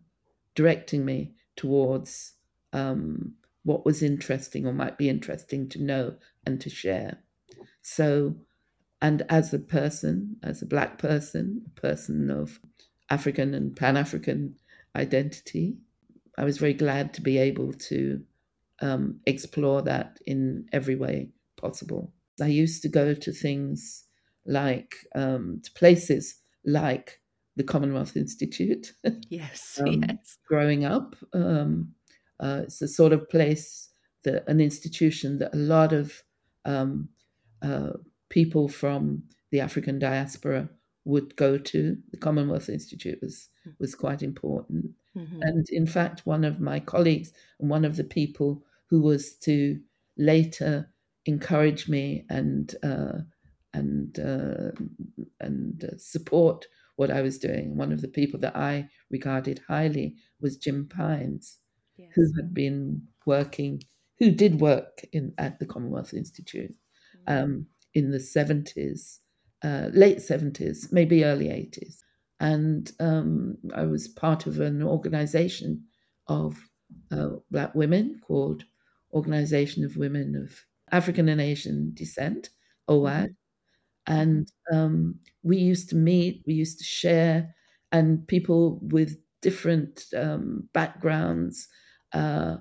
directing 0.55 1.05
me 1.05 1.35
towards 1.57 2.35
um, 2.73 3.37
what 3.65 3.85
was 3.85 4.03
interesting 4.03 4.67
or 4.67 4.73
might 4.73 4.99
be 4.99 5.09
interesting 5.09 5.69
to 5.71 5.83
know 5.83 6.15
and 6.47 6.61
to 6.61 6.71
share. 6.71 7.19
So, 7.83 8.37
and 9.03 9.23
as 9.29 9.53
a 9.53 9.59
person, 9.59 10.37
as 10.43 10.63
a 10.63 10.67
black 10.67 10.99
person, 10.99 11.63
a 11.67 11.81
person 11.81 12.31
of 12.31 12.61
African 13.11 13.55
and 13.55 13.75
Pan 13.75 13.97
African 13.97 14.57
identity, 14.95 15.77
I 16.39 16.45
was 16.45 16.59
very 16.59 16.75
glad 16.75 17.15
to 17.15 17.21
be 17.21 17.39
able 17.39 17.73
to 17.73 18.23
um, 18.81 19.21
explore 19.27 19.83
that 19.83 20.19
in 20.27 20.67
every 20.73 20.97
way 20.97 21.31
possible. 21.57 22.13
I 22.41 22.47
used 22.47 22.83
to 22.83 22.89
go 22.89 23.15
to 23.15 23.33
things 23.33 24.05
like 24.47 24.97
um, 25.15 25.61
to 25.65 25.73
places 25.73 26.37
like 26.65 27.21
the 27.57 27.65
Commonwealth 27.65 28.17
Institute. 28.17 28.93
Yes, 29.29 29.81
um, 29.81 30.05
yes. 30.09 30.39
Growing 30.47 30.85
up, 30.85 31.17
um, 31.33 31.95
uh, 32.45 32.61
it's 32.65 32.83
a 32.83 32.89
sort 32.89 33.13
of 33.13 33.29
place 33.31 33.89
that 34.25 34.47
an 34.47 34.61
institution 34.61 35.39
that 35.39 35.55
a 35.55 35.59
lot 35.59 35.93
of 35.93 36.23
um, 36.67 37.09
uh, 37.63 37.93
people 38.29 38.69
from 38.69 39.23
the 39.51 39.61
African 39.61 39.99
diaspora 39.99 40.69
would 41.07 41.37
go 41.37 41.57
to. 41.57 41.97
The 42.11 42.19
Commonwealth 42.19 42.69
Institute 42.69 43.19
was 43.23 43.49
was 43.79 43.95
quite 43.95 44.23
important, 44.23 44.91
mm-hmm. 45.17 45.41
and 45.41 45.67
in 45.71 45.87
fact, 45.87 46.27
one 46.27 46.45
of 46.45 46.61
my 46.61 46.81
colleagues 46.81 47.33
and 47.59 47.71
one 47.71 47.85
of 47.85 47.97
the 47.97 48.05
people 48.05 48.63
who 48.91 49.01
was 49.01 49.37
to 49.39 49.81
later 50.19 50.91
encourage 51.25 51.89
me 51.89 52.27
and 52.29 52.75
uh, 52.83 53.21
and 53.73 54.19
uh, 54.19 54.73
and 55.41 55.85
uh, 55.85 55.97
support 55.97 56.67
what 56.97 57.11
I 57.11 57.23
was 57.23 57.39
doing. 57.39 57.77
One 57.77 57.93
of 57.93 58.03
the 58.03 58.09
people 58.09 58.39
that 58.41 58.55
I 58.55 58.89
regarded 59.11 59.63
highly 59.67 60.17
was 60.41 60.59
Jim 60.59 60.89
Pines, 60.89 61.59
yes. 61.97 62.11
who 62.15 62.27
had 62.37 62.55
been 62.55 63.03
working, 63.27 63.83
who 64.19 64.31
did 64.31 64.61
work 64.61 65.05
in 65.13 65.33
at 65.39 65.59
the 65.59 65.67
Commonwealth 65.67 66.15
Institute 66.15 66.75
um, 67.27 67.67
in 67.95 68.11
the 68.11 68.19
70s, 68.19 69.19
uh, 69.63 69.89
late 69.93 70.19
70s, 70.19 70.93
maybe 70.93 71.25
early 71.25 71.47
80s. 71.47 71.99
And 72.41 72.91
um, 73.01 73.57
I 73.75 73.85
was 73.85 74.09
part 74.09 74.47
of 74.47 74.61
an 74.61 74.83
organization 74.83 75.85
of 76.27 76.57
uh, 77.11 77.31
Black 77.51 77.75
women 77.75 78.21
called 78.27 78.65
Organization 79.13 79.85
of 79.85 79.97
Women 79.97 80.35
of 80.35 80.65
African 80.93 81.29
and 81.29 81.41
Asian 81.41 81.93
Descent, 81.95 82.51
OWAAD. 82.89 83.35
And 84.07 84.49
um, 84.73 85.19
we 85.43 85.57
used 85.57 85.89
to 85.91 85.97
meet, 85.97 86.43
we 86.47 86.55
used 86.55 86.79
to 86.79 86.85
share, 86.85 87.55
and 87.93 88.27
people 88.27 88.81
with 88.83 89.17
different 89.41 90.05
um, 90.17 90.69
backgrounds. 90.73 91.69
Uh, 92.15 92.59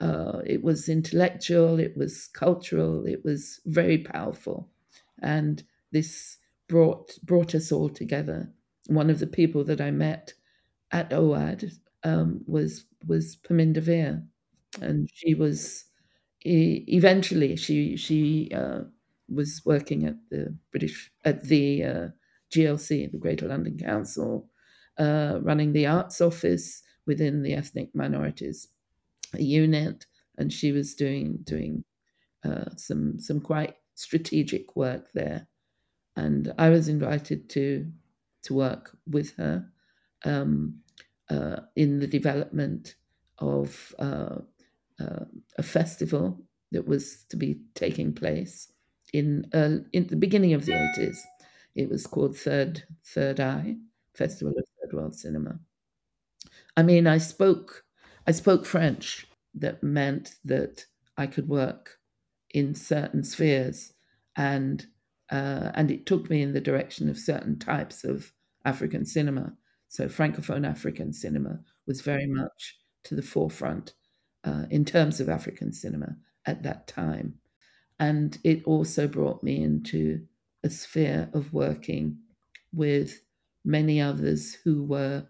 uh, 0.00 0.42
it 0.46 0.62
was 0.64 0.88
intellectual, 0.88 1.80
it 1.80 1.96
was 1.96 2.28
cultural, 2.28 3.06
it 3.06 3.24
was 3.24 3.60
very 3.66 3.98
powerful, 3.98 4.70
and 5.22 5.64
this 5.92 6.38
brought 6.68 7.18
brought 7.24 7.54
us 7.54 7.72
all 7.72 7.88
together. 7.90 8.52
One 8.88 9.10
of 9.10 9.20
the 9.20 9.28
people 9.28 9.64
that 9.64 9.80
I 9.80 9.90
met 9.92 10.34
at 10.92 11.10
OWAAD 11.12 11.72
um, 12.04 12.42
was 12.46 12.86
was 13.06 13.36
Parminder 13.36 13.80
Vir, 13.82 14.22
and 14.80 15.08
she 15.12 15.34
was 15.34 15.84
eventually 16.44 17.56
she 17.56 17.96
she 17.96 18.50
uh, 18.54 18.82
was 19.28 19.62
working 19.64 20.04
at 20.06 20.16
the 20.30 20.56
British 20.70 21.12
at 21.24 21.44
the 21.44 21.84
uh, 21.84 22.08
GLC, 22.50 23.06
the 23.06 23.18
Greater 23.18 23.48
London 23.48 23.78
Council, 23.78 24.50
uh, 24.98 25.38
running 25.42 25.72
the 25.72 25.86
arts 25.86 26.20
office 26.20 26.82
within 27.06 27.42
the 27.42 27.54
ethnic 27.54 27.94
minorities 27.94 28.68
unit, 29.40 30.06
and 30.38 30.52
she 30.52 30.72
was 30.72 30.94
doing 30.94 31.38
doing 31.44 31.84
uh, 32.44 32.70
some 32.76 33.18
some 33.18 33.40
quite 33.40 33.76
strategic 33.94 34.76
work 34.76 35.12
there. 35.12 35.46
And 36.16 36.52
I 36.58 36.68
was 36.68 36.88
invited 36.88 37.48
to 37.50 37.90
to 38.42 38.54
work 38.54 38.96
with 39.06 39.34
her 39.36 39.66
um, 40.24 40.80
uh, 41.30 41.60
in 41.76 42.00
the 42.00 42.06
development 42.06 42.96
of 43.38 43.94
uh, 43.98 44.38
uh 45.00 45.24
a 45.58 45.62
festival 45.62 46.40
that 46.70 46.86
was 46.86 47.24
to 47.28 47.36
be 47.36 47.60
taking 47.74 48.12
place 48.12 48.72
in 49.12 49.44
in 49.92 50.06
the 50.08 50.16
beginning 50.16 50.54
of 50.54 50.66
the 50.66 50.74
eighties. 50.74 51.20
It 51.74 51.88
was 51.88 52.06
called 52.06 52.36
Third 52.36 52.84
Third 53.06 53.40
Eye 53.40 53.76
Festival 54.14 54.52
of 54.58 54.64
Third 54.80 54.96
World 54.96 55.14
Cinema. 55.14 55.58
I 56.76 56.82
mean, 56.82 57.06
I 57.06 57.18
spoke 57.18 57.84
I 58.26 58.32
spoke 58.32 58.66
French 58.66 59.26
that 59.54 59.82
meant 59.82 60.36
that 60.44 60.86
I 61.16 61.26
could 61.26 61.48
work 61.48 61.98
in 62.50 62.74
certain 62.74 63.24
spheres 63.24 63.92
and 64.36 64.86
uh, 65.30 65.70
and 65.74 65.90
it 65.90 66.04
took 66.04 66.28
me 66.28 66.42
in 66.42 66.52
the 66.52 66.60
direction 66.60 67.08
of 67.08 67.16
certain 67.16 67.58
types 67.58 68.04
of 68.04 68.32
African 68.66 69.06
cinema. 69.06 69.56
So 69.88 70.06
Francophone 70.06 70.66
African 70.68 71.12
cinema 71.14 71.60
was 71.86 72.02
very 72.02 72.26
much 72.26 72.78
to 73.04 73.14
the 73.14 73.22
forefront 73.22 73.94
uh, 74.44 74.66
in 74.70 74.84
terms 74.84 75.20
of 75.20 75.30
African 75.30 75.72
cinema 75.72 76.16
at 76.44 76.62
that 76.64 76.86
time. 76.86 77.38
And 77.98 78.36
it 78.44 78.62
also 78.64 79.08
brought 79.08 79.42
me 79.42 79.62
into 79.62 80.26
a 80.62 80.68
sphere 80.70 81.30
of 81.32 81.52
working 81.54 82.18
with 82.72 83.22
many 83.64 84.00
others 84.00 84.54
who 84.54 84.82
were 84.82 85.28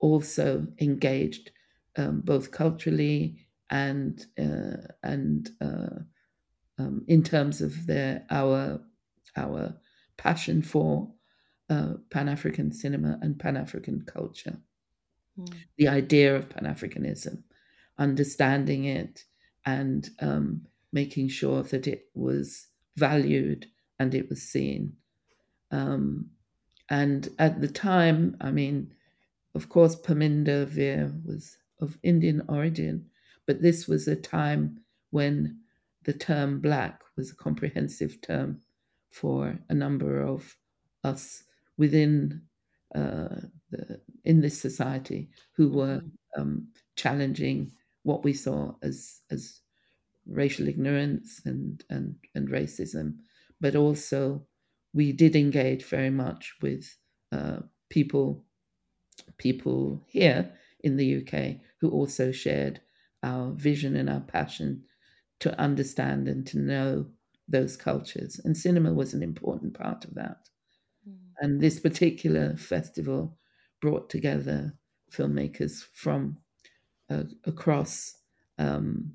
also 0.00 0.66
engaged 0.80 1.52
um, 1.98 2.20
both 2.20 2.50
culturally 2.50 3.36
and 3.70 4.24
uh, 4.38 4.88
and 5.02 5.50
uh, 5.60 6.00
um, 6.78 7.04
in 7.06 7.22
terms 7.22 7.60
of 7.60 7.86
their 7.86 8.24
our 8.30 8.80
our 9.36 9.74
passion 10.16 10.62
for 10.62 11.12
uh, 11.68 11.94
Pan 12.10 12.28
African 12.28 12.72
cinema 12.72 13.18
and 13.20 13.38
Pan 13.38 13.56
African 13.56 14.02
culture, 14.06 14.58
mm. 15.38 15.52
the 15.76 15.88
idea 15.88 16.34
of 16.34 16.48
Pan 16.48 16.64
Africanism, 16.64 17.42
understanding 17.98 18.84
it, 18.84 19.24
and 19.66 20.08
um, 20.20 20.62
making 20.92 21.28
sure 21.28 21.62
that 21.64 21.86
it 21.86 22.06
was 22.14 22.68
valued 22.96 23.66
and 23.98 24.14
it 24.14 24.30
was 24.30 24.42
seen. 24.42 24.94
Um, 25.70 26.30
and 26.88 27.28
at 27.38 27.60
the 27.60 27.68
time, 27.68 28.36
I 28.40 28.50
mean, 28.50 28.94
of 29.54 29.68
course, 29.68 29.94
Parminder 29.94 30.66
Vir 30.66 31.12
was 31.24 31.58
of 31.80 31.98
Indian 32.02 32.42
origin, 32.48 33.08
but 33.46 33.62
this 33.62 33.86
was 33.88 34.08
a 34.08 34.16
time 34.16 34.80
when 35.10 35.60
the 36.04 36.12
term 36.12 36.60
black 36.60 37.02
was 37.16 37.30
a 37.30 37.36
comprehensive 37.36 38.20
term 38.20 38.60
for 39.10 39.58
a 39.68 39.74
number 39.74 40.20
of 40.20 40.56
us 41.04 41.44
within 41.76 42.42
uh, 42.94 43.40
the, 43.70 44.00
in 44.24 44.40
this 44.40 44.60
society 44.60 45.30
who 45.52 45.68
were 45.70 46.02
um, 46.36 46.68
challenging 46.96 47.72
what 48.02 48.24
we 48.24 48.32
saw 48.32 48.74
as 48.82 49.20
as 49.30 49.60
racial 50.26 50.68
ignorance 50.68 51.40
and 51.44 51.84
and 51.90 52.16
and 52.34 52.48
racism, 52.48 53.18
but 53.60 53.76
also 53.76 54.46
we 54.92 55.12
did 55.12 55.36
engage 55.36 55.84
very 55.84 56.10
much 56.10 56.54
with 56.62 56.96
uh, 57.32 57.60
people 57.90 58.44
people 59.38 60.02
here 60.06 60.52
in 60.80 60.96
the 60.96 61.18
UK 61.18 61.60
who 61.80 61.90
also 61.90 62.32
shared 62.32 62.80
our 63.22 63.52
vision 63.52 63.96
and 63.96 64.08
our 64.08 64.20
passion 64.20 64.84
to 65.40 65.58
understand 65.60 66.28
and 66.28 66.46
to 66.46 66.58
know 66.58 67.06
those 67.48 67.76
cultures. 67.76 68.40
And 68.44 68.56
cinema 68.56 68.92
was 68.92 69.14
an 69.14 69.22
important 69.22 69.74
part 69.74 70.04
of 70.04 70.14
that. 70.14 70.48
Mm. 71.08 71.16
And 71.40 71.60
this 71.60 71.80
particular 71.80 72.56
festival 72.56 73.38
brought 73.80 74.10
together 74.10 74.74
filmmakers 75.10 75.84
from 75.92 76.38
uh, 77.10 77.24
across 77.44 78.14
um, 78.58 79.12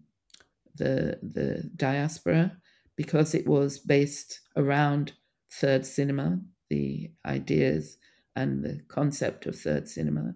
the 0.76 1.20
the 1.22 1.70
diaspora 1.76 2.58
because 2.96 3.36
it 3.36 3.48
was 3.48 3.80
based 3.80 4.40
around 4.56 5.14
third 5.52 5.86
cinema, 5.86 6.40
the 6.70 7.12
ideas 7.26 7.98
and 8.36 8.64
the 8.64 8.82
concept 8.88 9.46
of 9.46 9.56
third 9.56 9.88
cinema. 9.88 10.34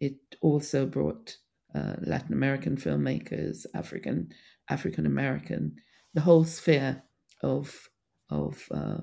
It 0.00 0.16
also 0.40 0.86
brought 0.86 1.36
uh, 1.76 1.96
Latin 2.00 2.32
American 2.32 2.76
filmmakers, 2.76 3.66
African 3.74 4.32
African 4.68 5.06
American, 5.06 5.76
the 6.14 6.22
whole 6.22 6.44
sphere 6.44 7.02
of 7.42 7.88
of 8.30 8.68
uh, 8.70 9.00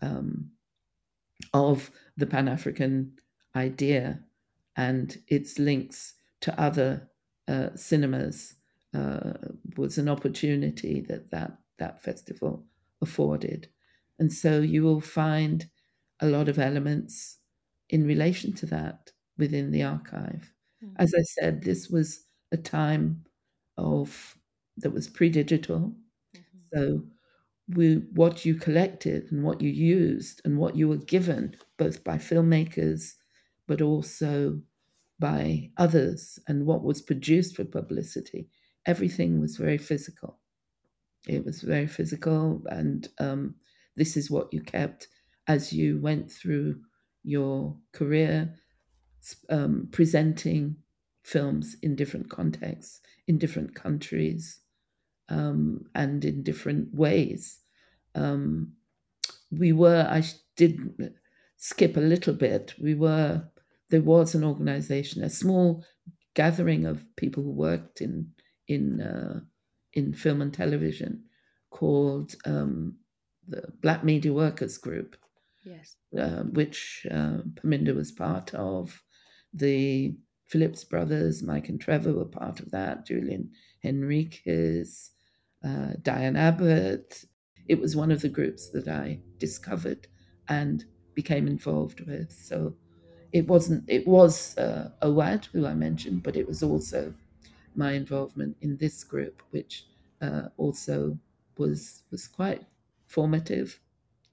um, 0.00 0.50
of 1.54 1.90
the 2.16 2.26
Pan 2.26 2.48
African 2.48 3.16
idea 3.54 4.20
and 4.76 5.18
its 5.28 5.58
links 5.58 6.14
to 6.40 6.60
other 6.60 7.08
uh, 7.48 7.68
cinemas 7.76 8.54
uh, 8.94 9.34
was 9.76 9.98
an 9.98 10.08
opportunity 10.08 11.00
that, 11.08 11.30
that 11.30 11.58
that 11.78 12.02
festival 12.02 12.64
afforded, 13.00 13.68
and 14.18 14.32
so 14.32 14.60
you 14.60 14.82
will 14.82 15.00
find 15.00 15.70
a 16.20 16.26
lot 16.26 16.48
of 16.48 16.58
elements 16.58 17.38
in 17.88 18.06
relation 18.06 18.52
to 18.54 18.66
that 18.66 19.12
within 19.38 19.70
the 19.70 19.82
archive. 19.82 20.52
Mm-hmm. 20.84 20.96
As 20.96 21.14
I 21.14 21.22
said, 21.22 21.62
this 21.62 21.88
was 21.88 22.26
a 22.52 22.56
time 22.56 23.24
of 23.76 24.36
that 24.78 24.92
was 24.92 25.08
pre-digital. 25.08 25.94
Mm-hmm. 26.36 26.58
So 26.74 27.04
we 27.68 27.96
what 28.14 28.44
you 28.44 28.54
collected 28.56 29.30
and 29.32 29.44
what 29.44 29.60
you 29.60 29.70
used 29.70 30.42
and 30.44 30.58
what 30.58 30.76
you 30.76 30.88
were 30.88 30.98
given, 30.98 31.56
both 31.78 32.04
by 32.04 32.18
filmmakers, 32.18 33.14
but 33.68 33.82
also 33.82 34.60
by 35.20 35.70
others, 35.78 36.38
and 36.48 36.66
what 36.66 36.82
was 36.84 37.02
produced 37.02 37.56
for 37.56 37.64
publicity, 37.64 38.48
everything 38.86 39.40
was 39.40 39.56
very 39.56 39.78
physical. 39.78 40.40
It 41.28 41.44
was 41.44 41.62
very 41.62 41.86
physical, 41.86 42.62
and 42.68 43.08
um, 43.18 43.56
this 43.96 44.16
is 44.16 44.30
what 44.30 44.52
you 44.52 44.60
kept 44.62 45.08
as 45.48 45.72
you 45.72 46.00
went 46.00 46.30
through 46.30 46.80
your 47.24 47.76
career 47.92 48.58
um, 49.48 49.88
presenting 49.92 50.76
films 51.22 51.76
in 51.82 51.96
different 51.96 52.30
contexts, 52.30 53.00
in 53.26 53.38
different 53.38 53.74
countries, 53.74 54.60
um, 55.28 55.86
and 55.94 56.24
in 56.24 56.42
different 56.42 56.94
ways. 56.94 57.60
Um, 58.14 58.72
we 59.50 59.72
were, 59.72 60.06
I 60.08 60.22
did 60.56 61.14
skip 61.56 61.96
a 61.96 62.00
little 62.00 62.34
bit. 62.34 62.74
We 62.80 62.94
were, 62.94 63.44
there 63.90 64.02
was 64.02 64.34
an 64.34 64.44
organization, 64.44 65.22
a 65.22 65.30
small 65.30 65.84
gathering 66.34 66.86
of 66.86 67.04
people 67.16 67.42
who 67.42 67.50
worked 67.50 68.00
in 68.00 68.32
in 68.68 69.00
uh, 69.00 69.40
in 69.92 70.14
film 70.14 70.40
and 70.40 70.54
television 70.54 71.24
called 71.70 72.34
um, 72.46 72.96
the 73.46 73.62
Black 73.80 74.02
Media 74.04 74.32
Workers 74.32 74.78
Group. 74.78 75.16
Yes. 75.64 75.96
Uh, 76.18 76.42
which 76.42 77.06
uh, 77.10 77.38
Parminder 77.54 77.94
was 77.94 78.10
part 78.10 78.52
of, 78.52 79.00
the 79.52 80.14
Phillips 80.46 80.84
brothers, 80.84 81.42
Mike 81.42 81.68
and 81.68 81.80
Trevor 81.80 82.12
were 82.12 82.24
part 82.24 82.60
of 82.60 82.70
that, 82.70 83.06
Julian 83.06 83.50
Henriques, 83.84 85.10
uh, 85.64 85.92
Diane 86.02 86.36
Abbott. 86.36 87.24
It 87.68 87.80
was 87.80 87.96
one 87.96 88.10
of 88.10 88.20
the 88.20 88.28
groups 88.28 88.70
that 88.70 88.88
I 88.88 89.20
discovered 89.38 90.08
and 90.48 90.84
became 91.14 91.46
involved 91.46 92.00
with. 92.06 92.32
So 92.32 92.74
it 93.32 93.46
wasn't, 93.46 93.84
it 93.88 94.06
was 94.06 94.56
uh, 94.58 94.90
OWAAD, 95.02 95.46
who 95.52 95.66
I 95.66 95.74
mentioned, 95.74 96.22
but 96.22 96.36
it 96.36 96.46
was 96.46 96.62
also 96.62 97.14
my 97.74 97.92
involvement 97.92 98.56
in 98.60 98.76
this 98.76 99.04
group, 99.04 99.42
which 99.50 99.86
uh, 100.20 100.48
also 100.56 101.18
was 101.58 102.02
was 102.10 102.26
quite 102.28 102.64
formative 103.06 103.80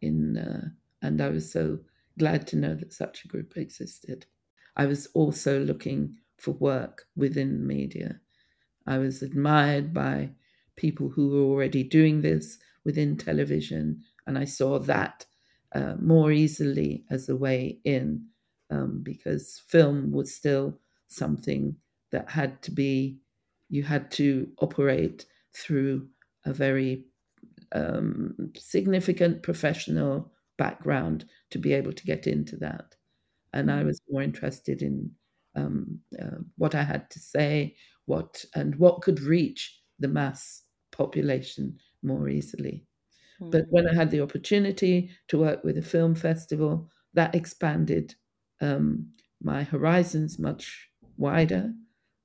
in 0.02 0.38
uh, 0.38 0.70
and 1.02 1.22
I 1.22 1.30
was 1.30 1.52
so 1.52 1.80
glad 2.18 2.48
to 2.48 2.58
know 2.58 2.76
that 2.76 2.94
such 2.94 3.24
a 3.24 3.28
group 3.28 3.56
existed. 3.56 4.26
I 4.80 4.86
was 4.86 5.08
also 5.08 5.60
looking 5.60 6.16
for 6.38 6.52
work 6.54 7.04
within 7.18 7.68
media. 7.68 8.22
I 8.88 8.98
was 8.98 9.22
admired 9.22 9.94
by 9.94 10.30
people 10.78 11.10
who 11.10 11.32
were 11.32 11.44
already 11.54 11.84
doing 11.84 12.22
this 12.22 12.58
within 12.86 13.18
television, 13.18 14.02
and 14.26 14.38
I 14.38 14.46
saw 14.46 14.80
that 14.80 15.26
uh, 15.76 15.96
more 16.00 16.32
easily 16.32 17.04
as 17.10 17.28
a 17.28 17.36
way 17.36 17.80
in 17.84 18.26
um, 18.70 19.02
because 19.04 19.62
film 19.68 20.14
was 20.14 20.34
still 20.34 20.80
something 21.10 21.76
that 22.12 22.30
had 22.30 22.62
to 22.62 22.72
be, 22.72 23.20
you 23.68 23.84
had 23.84 24.10
to 24.12 24.48
operate 24.62 25.26
through 25.54 26.08
a 26.46 26.54
very 26.54 27.04
um, 27.74 28.54
significant 28.56 29.44
professional 29.44 30.32
background 30.58 31.26
to 31.50 31.58
be 31.58 31.74
able 31.74 31.92
to 31.92 32.06
get 32.06 32.28
into 32.28 32.56
that. 32.56 32.96
And 33.54 33.72
I 33.72 33.84
mm. 33.84 33.88
was 33.88 34.02
more 34.10 34.22
interested 34.22 34.82
in 34.82 35.12
um, 35.56 36.00
uh, 36.22 36.38
what 36.58 36.76
I 36.76 36.84
had 36.84 37.10
to 37.12 37.20
say, 37.20 37.76
what 38.06 38.46
and 38.56 38.76
what 38.76 39.02
could 39.02 39.20
reach 39.20 39.80
the 40.00 40.08
mass 40.08 40.64
population 40.92 41.78
more 42.04 42.30
easily. 42.30 42.86
Mm. 43.42 43.52
But 43.52 43.66
when 43.70 43.88
I 43.88 43.94
had 43.94 44.12
the 44.12 44.22
opportunity 44.22 45.10
to 45.30 45.40
work 45.40 45.64
with 45.64 45.78
a 45.78 45.82
film 45.82 46.16
festival, 46.16 46.90
that 47.14 47.36
expanded 47.36 48.16
um, 48.62 49.12
my 49.42 49.64
horizons 49.64 50.38
much 50.38 50.90
wider 51.18 51.72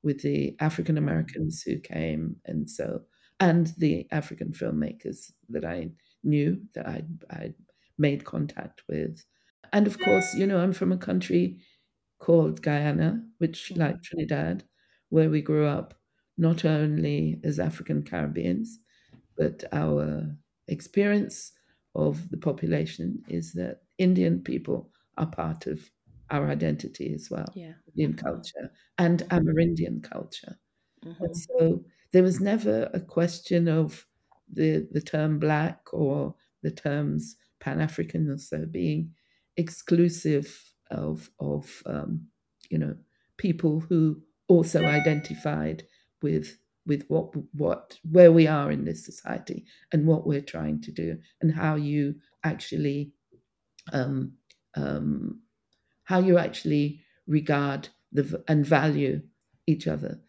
with 0.02 0.20
the 0.22 0.54
African 0.60 0.98
Americans 0.98 1.62
who 1.62 1.78
came, 1.78 2.37
and 2.44 2.68
so 2.68 3.00
and 3.40 3.72
the 3.78 4.06
African 4.12 4.52
filmmakers 4.52 5.32
that 5.48 5.64
I 5.64 5.90
knew 6.22 6.60
that 6.74 6.87
I'd, 6.87 7.08
I'd 7.30 7.54
made 7.98 8.24
contact 8.24 8.82
with. 8.88 9.24
And 9.74 9.88
of 9.88 9.98
course, 9.98 10.34
you 10.34 10.46
know, 10.46 10.60
I'm 10.60 10.72
from 10.72 10.92
a 10.92 10.96
country 10.96 11.58
called 12.20 12.62
Guyana, 12.62 13.20
which, 13.38 13.70
mm-hmm. 13.70 13.80
like 13.80 14.02
Trinidad, 14.02 14.62
where 15.10 15.28
we 15.28 15.42
grew 15.42 15.66
up 15.66 15.94
not 16.38 16.64
only 16.64 17.40
as 17.44 17.58
African 17.58 18.04
Caribbeans, 18.04 18.78
but 19.37 19.64
our 19.72 20.30
experience 20.68 21.52
of 21.96 22.30
the 22.30 22.37
population 22.37 23.22
is 23.28 23.52
that 23.54 23.80
Indian 23.98 24.40
people 24.40 24.90
are 25.18 25.26
part 25.26 25.66
of 25.66 25.90
our 26.30 26.48
identity 26.48 27.12
as 27.12 27.28
well, 27.30 27.52
yeah. 27.54 27.72
Indian 27.88 28.14
culture 28.14 28.70
and 28.98 29.24
Amerindian 29.30 30.02
culture. 30.02 30.56
Mm-hmm. 31.04 31.24
And 31.24 31.37
so 31.37 31.84
there 32.12 32.22
was 32.22 32.40
never 32.40 32.90
a 32.94 33.00
question 33.00 33.68
of 33.68 34.06
the 34.52 34.87
the 34.92 35.00
term 35.00 35.38
black 35.38 35.80
or 35.92 36.34
the 36.62 36.70
terms 36.70 37.37
Pan 37.60 37.80
African 37.80 38.30
or 38.30 38.38
so 38.38 38.66
being 38.66 39.10
exclusive 39.56 40.74
of 40.90 41.30
of 41.40 41.82
um, 41.86 42.26
you 42.70 42.78
know 42.78 42.96
people 43.36 43.80
who 43.80 44.20
also 44.48 44.84
identified 44.84 45.84
with 46.22 46.58
with 46.86 47.04
what 47.08 47.34
what 47.52 47.98
where 48.10 48.32
we 48.32 48.46
are 48.46 48.70
in 48.70 48.84
this 48.84 49.04
society 49.04 49.64
and 49.92 50.06
what 50.06 50.26
we're 50.26 50.40
trying 50.42 50.80
to 50.82 50.92
do 50.92 51.18
and 51.40 51.52
how 51.54 51.74
you 51.74 52.14
actually 52.44 53.12
um, 53.92 54.34
um, 54.76 55.40
how 56.04 56.18
you 56.20 56.38
actually 56.38 57.02
regard 57.26 57.88
the 58.12 58.42
and 58.48 58.66
value 58.66 59.22
each 59.66 59.86
other. 59.86 60.20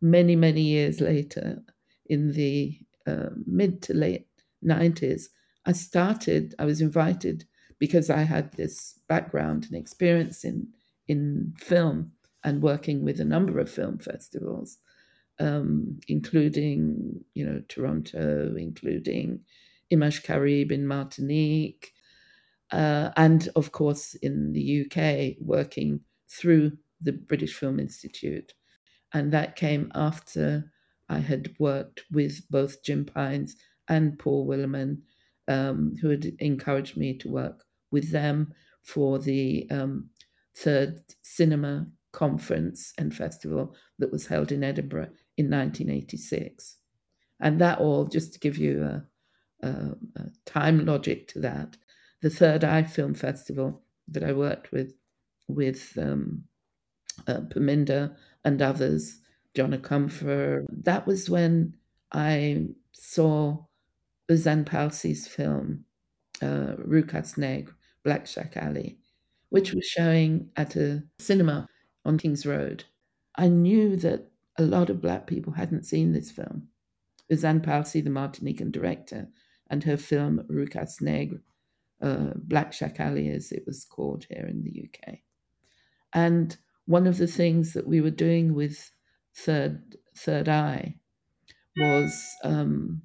Many 0.00 0.36
many 0.36 0.62
years 0.62 1.00
later, 1.00 1.62
in 2.06 2.32
the 2.32 2.78
uh, 3.06 3.30
mid 3.46 3.82
to 3.82 3.94
late 3.94 4.28
nineties, 4.62 5.30
I 5.66 5.72
started, 5.72 6.54
I 6.58 6.64
was 6.64 6.80
invited 6.80 7.46
because 7.80 8.10
I 8.10 8.20
had 8.20 8.52
this 8.52 9.00
background 9.08 9.64
and 9.64 9.74
experience 9.74 10.44
in, 10.44 10.68
in 11.08 11.54
film 11.58 12.12
and 12.44 12.62
working 12.62 13.04
with 13.04 13.18
a 13.20 13.24
number 13.24 13.58
of 13.58 13.70
film 13.70 13.98
festivals, 13.98 14.78
um, 15.40 15.98
including, 16.06 17.24
you 17.34 17.44
know, 17.44 17.62
Toronto, 17.68 18.54
including 18.56 19.40
Image 19.88 20.22
Caribe 20.22 20.70
in 20.70 20.86
Martinique, 20.86 21.92
uh, 22.70 23.10
and 23.16 23.48
of 23.56 23.72
course 23.72 24.14
in 24.16 24.52
the 24.52 24.84
UK, 24.84 25.36
working 25.40 26.00
through 26.28 26.72
the 27.00 27.12
British 27.12 27.54
Film 27.54 27.80
Institute. 27.80 28.52
And 29.12 29.32
that 29.32 29.56
came 29.56 29.90
after 29.94 30.70
I 31.08 31.18
had 31.18 31.56
worked 31.58 32.02
with 32.12 32.48
both 32.50 32.84
Jim 32.84 33.04
Pines 33.04 33.56
and 33.88 34.18
Paul 34.18 34.46
Willemen 34.46 34.98
um, 35.48 35.96
who 36.00 36.10
had 36.10 36.24
encouraged 36.38 36.96
me 36.96 37.18
to 37.18 37.28
work 37.28 37.64
with 37.90 38.10
them 38.10 38.52
for 38.82 39.18
the 39.18 39.66
um, 39.70 40.10
third 40.56 41.00
cinema 41.22 41.86
conference 42.12 42.92
and 42.98 43.14
festival 43.14 43.74
that 43.98 44.10
was 44.10 44.26
held 44.26 44.52
in 44.52 44.64
Edinburgh 44.64 45.10
in 45.36 45.50
1986. 45.50 46.76
And 47.40 47.60
that 47.60 47.78
all, 47.78 48.04
just 48.04 48.32
to 48.32 48.38
give 48.38 48.58
you 48.58 48.82
a, 48.82 49.66
a, 49.66 49.70
a 50.16 50.24
time 50.44 50.84
logic 50.84 51.28
to 51.28 51.40
that, 51.40 51.76
the 52.20 52.30
Third 52.30 52.64
Eye 52.64 52.82
Film 52.82 53.14
Festival 53.14 53.82
that 54.08 54.24
I 54.24 54.32
worked 54.32 54.72
with, 54.72 54.94
with 55.48 55.96
um, 55.96 56.44
uh, 57.26 57.40
Parminder 57.40 58.14
and 58.44 58.60
others, 58.60 59.20
John 59.54 59.72
Akomfrah, 59.72 60.66
that 60.84 61.06
was 61.06 61.30
when 61.30 61.74
I 62.12 62.66
saw 62.92 63.64
Euzhan 64.30 64.66
Palcy's 64.66 65.26
film, 65.26 65.84
uh, 66.42 66.74
Rue 66.78 67.04
Cases-Nègres, 67.04 67.72
Black 68.04 68.26
Shack 68.26 68.56
Alley, 68.56 68.98
which 69.50 69.72
was 69.72 69.84
showing 69.84 70.50
at 70.56 70.76
a 70.76 71.02
cinema 71.18 71.66
on 72.04 72.18
King's 72.18 72.46
Road. 72.46 72.84
I 73.36 73.48
knew 73.48 73.96
that 73.96 74.30
a 74.58 74.62
lot 74.62 74.90
of 74.90 75.00
Black 75.00 75.26
people 75.26 75.52
hadn't 75.52 75.86
seen 75.86 76.12
this 76.12 76.30
film. 76.30 76.68
Euzhan 77.30 77.62
Palcy, 77.62 78.00
the 78.00 78.10
Martinican 78.10 78.72
director, 78.72 79.28
and 79.70 79.84
her 79.84 79.96
film 79.96 80.44
Rue 80.48 80.66
Cases-Nègres, 80.66 81.40
uh, 82.02 82.32
Black 82.36 82.72
Shack 82.72 82.98
Alley, 82.98 83.28
as 83.28 83.52
it 83.52 83.62
was 83.66 83.84
called 83.84 84.26
here 84.28 84.46
in 84.48 84.64
the 84.64 84.88
UK. 84.88 85.18
And 86.12 86.56
one 86.86 87.06
of 87.06 87.18
the 87.18 87.28
things 87.28 87.72
that 87.74 87.86
we 87.86 88.00
were 88.00 88.10
doing 88.10 88.54
with 88.54 88.90
Third 89.36 89.96
Third 90.16 90.48
Eye 90.48 90.96
was 91.76 92.20
um, 92.42 93.02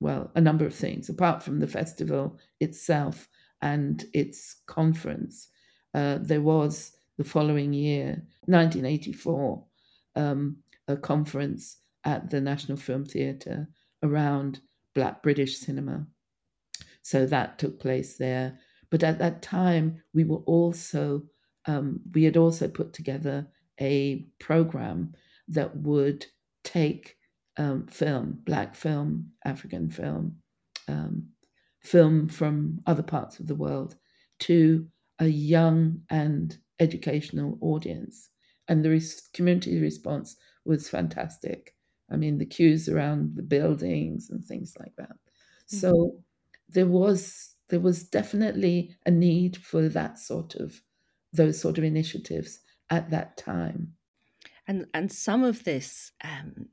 well, 0.00 0.30
a 0.34 0.40
number 0.40 0.66
of 0.66 0.74
things, 0.74 1.08
apart 1.08 1.42
from 1.42 1.60
the 1.60 1.66
festival 1.66 2.38
itself 2.60 3.28
and 3.62 4.04
its 4.12 4.56
conference. 4.66 5.48
Uh, 5.94 6.18
there 6.20 6.42
was 6.42 6.92
the 7.16 7.24
following 7.24 7.72
year, 7.72 8.22
1984, 8.46 9.64
um, 10.16 10.56
a 10.88 10.96
conference 10.96 11.78
at 12.04 12.30
the 12.30 12.40
National 12.40 12.76
Film 12.76 13.04
Theatre 13.04 13.68
around 14.02 14.60
Black 14.94 15.22
British 15.22 15.58
cinema. 15.58 16.06
So 17.02 17.26
that 17.26 17.58
took 17.58 17.80
place 17.80 18.16
there. 18.16 18.58
But 18.90 19.02
at 19.02 19.18
that 19.18 19.42
time, 19.42 20.02
we 20.14 20.24
were 20.24 20.42
also, 20.46 21.22
um, 21.66 22.00
we 22.12 22.24
had 22.24 22.36
also 22.36 22.68
put 22.68 22.92
together 22.92 23.46
a 23.80 24.26
program 24.38 25.14
that 25.48 25.76
would 25.76 26.26
take 26.64 27.16
um, 27.56 27.86
film, 27.86 28.40
black 28.44 28.74
film, 28.74 29.30
African 29.44 29.90
film, 29.90 30.36
um, 30.88 31.28
film 31.86 32.28
from 32.28 32.80
other 32.86 33.02
parts 33.02 33.38
of 33.38 33.46
the 33.46 33.54
world 33.54 33.96
to 34.40 34.86
a 35.18 35.26
young 35.26 36.02
and 36.10 36.58
educational 36.80 37.58
audience. 37.60 38.28
And 38.68 38.84
the 38.84 38.90
res- 38.90 39.28
community 39.32 39.80
response 39.80 40.36
was 40.64 40.88
fantastic. 40.88 41.74
I 42.10 42.16
mean, 42.16 42.38
the 42.38 42.46
queues 42.46 42.88
around 42.88 43.36
the 43.36 43.42
buildings 43.42 44.30
and 44.30 44.44
things 44.44 44.74
like 44.78 44.94
that. 44.96 45.10
Mm-hmm. 45.10 45.76
So 45.76 46.16
there 46.68 46.86
was 46.86 47.54
there 47.68 47.80
was 47.80 48.04
definitely 48.04 48.96
a 49.04 49.10
need 49.10 49.56
for 49.56 49.88
that 49.88 50.18
sort 50.18 50.54
of 50.54 50.82
those 51.32 51.60
sort 51.60 51.78
of 51.78 51.84
initiatives 51.84 52.60
at 52.90 53.10
that 53.10 53.36
time. 53.36 53.94
And 54.68 54.86
and 54.94 55.10
some 55.12 55.44
of 55.44 55.64
this 55.64 56.12
um, 56.22 56.68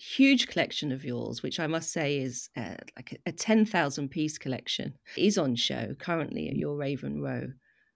huge 0.00 0.48
collection 0.48 0.92
of 0.92 1.04
yours, 1.04 1.42
which 1.42 1.60
I 1.60 1.66
must 1.66 1.92
say 1.92 2.18
is 2.18 2.48
uh, 2.56 2.76
like 2.96 3.12
a, 3.26 3.30
a 3.30 3.32
10,000 3.32 4.08
piece 4.08 4.38
collection, 4.38 4.94
is 5.16 5.36
on 5.36 5.54
show 5.54 5.94
currently 5.98 6.48
at 6.48 6.56
your 6.56 6.76
Raven 6.76 7.20
Row 7.20 7.48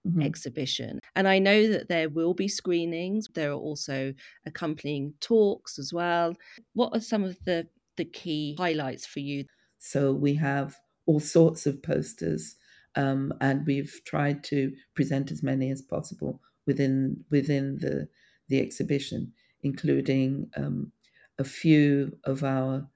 mm-hmm. 0.07 0.21
exhibition. 0.21 0.99
And 1.15 1.27
I 1.27 1.39
know 1.39 1.67
that 1.67 1.89
there 1.89 2.09
will 2.09 2.33
be 2.33 2.47
screenings. 2.47 3.27
There 3.33 3.51
are 3.51 3.55
also 3.55 4.13
accompanying 4.45 5.13
talks 5.19 5.79
as 5.79 5.91
well. 5.93 6.35
What 6.73 6.95
are 6.95 7.01
some 7.01 7.23
of 7.23 7.37
the 7.45 7.67
the 7.97 8.05
key 8.05 8.55
highlights 8.57 9.05
for 9.05 9.21
you? 9.21 9.45
So 9.79 10.11
we 10.11 10.35
have 10.35 10.75
all 11.05 11.19
sorts 11.19 11.65
of 11.65 11.81
posters, 11.81 12.55
um, 12.95 13.33
and 13.39 13.65
we've 13.65 14.01
tried 14.05 14.43
to 14.45 14.73
present 14.95 15.31
as 15.31 15.41
many 15.41 15.71
as 15.71 15.81
possible 15.81 16.41
within 16.67 17.23
within 17.31 17.77
the 17.79 18.07
the 18.49 18.59
exhibition, 18.59 19.33
including 19.63 20.49
um, 20.55 20.91
a 21.39 21.43
few 21.43 22.17
of 22.23 22.43
our 22.43 22.89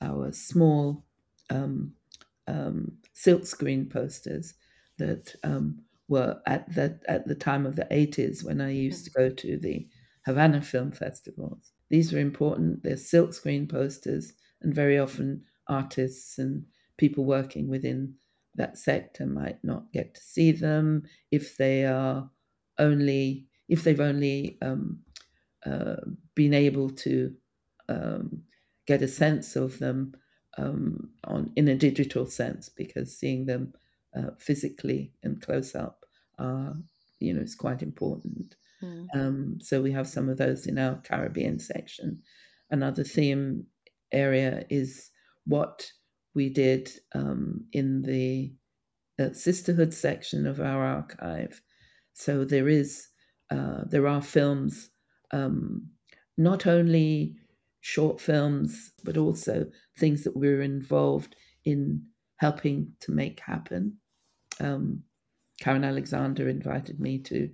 our 0.00 0.32
small 0.32 1.04
um, 1.50 1.94
um, 2.46 2.98
silkscreen 3.14 3.90
posters 3.90 4.54
that 4.98 5.34
um, 5.42 5.82
were 6.08 6.40
at 6.46 6.72
the 6.74 7.00
at 7.08 7.26
the 7.26 7.34
time 7.34 7.66
of 7.66 7.76
the 7.76 7.86
80s 7.90 8.44
when 8.44 8.60
I 8.60 8.70
used 8.70 9.04
to 9.06 9.10
go 9.10 9.30
to 9.30 9.58
the 9.58 9.88
Havana 10.24 10.60
film 10.62 10.92
festivals. 10.92 11.72
These 11.88 12.12
were 12.12 12.18
important. 12.18 12.82
They're 12.82 12.96
silkscreen 12.96 13.68
posters, 13.68 14.32
and 14.60 14.74
very 14.74 14.98
often 14.98 15.44
artists 15.68 16.38
and 16.38 16.66
people 16.96 17.24
working 17.24 17.68
within 17.68 18.14
that 18.54 18.78
sector 18.78 19.26
might 19.26 19.62
not 19.62 19.92
get 19.92 20.14
to 20.14 20.20
see 20.20 20.50
them 20.52 21.02
if 21.30 21.56
they 21.56 21.84
are 21.84 22.30
only 22.78 23.48
if 23.68 23.82
they've 23.84 24.00
only 24.00 24.58
um, 24.62 25.02
uh, 25.64 25.96
been 26.34 26.54
able 26.54 26.90
to 26.90 27.34
um, 27.88 28.42
get 28.86 29.02
a 29.02 29.08
sense 29.08 29.56
of 29.56 29.78
them 29.78 30.14
um, 30.58 31.10
on 31.24 31.52
in 31.56 31.68
a 31.68 31.74
digital 31.74 32.26
sense 32.26 32.68
because 32.68 33.16
seeing 33.16 33.46
them 33.46 33.72
uh, 34.16 34.30
physically 34.38 35.12
and 35.22 35.42
close 35.42 35.74
up 35.74 36.04
are 36.38 36.74
you 37.20 37.34
know 37.34 37.42
is 37.42 37.54
quite 37.54 37.82
important. 37.82 38.56
Mm. 38.82 39.06
Um, 39.14 39.58
so 39.60 39.80
we 39.80 39.92
have 39.92 40.08
some 40.08 40.28
of 40.28 40.38
those 40.38 40.66
in 40.66 40.78
our 40.78 40.96
Caribbean 40.96 41.58
section. 41.58 42.22
Another 42.70 43.04
theme 43.04 43.64
area 44.12 44.64
is 44.70 45.10
what 45.46 45.90
we 46.34 46.50
did 46.50 46.90
um, 47.14 47.64
in 47.72 48.02
the 48.02 48.52
uh, 49.18 49.32
sisterhood 49.32 49.94
section 49.94 50.46
of 50.46 50.60
our 50.60 50.84
archive. 50.84 51.62
So 52.12 52.44
there 52.44 52.68
is 52.68 53.08
uh, 53.50 53.84
there 53.86 54.08
are 54.08 54.22
films, 54.22 54.90
um, 55.32 55.88
not 56.36 56.66
only 56.66 57.36
short 57.86 58.20
films, 58.20 58.90
but 59.04 59.16
also 59.16 59.64
things 59.96 60.24
that 60.24 60.36
we 60.36 60.48
were 60.48 60.60
involved 60.60 61.36
in 61.64 62.02
helping 62.38 62.92
to 62.98 63.12
make 63.12 63.38
happen. 63.38 63.96
Um, 64.58 65.04
Karen 65.60 65.84
Alexander 65.84 66.48
invited 66.48 66.98
me 66.98 67.20
to 67.20 67.48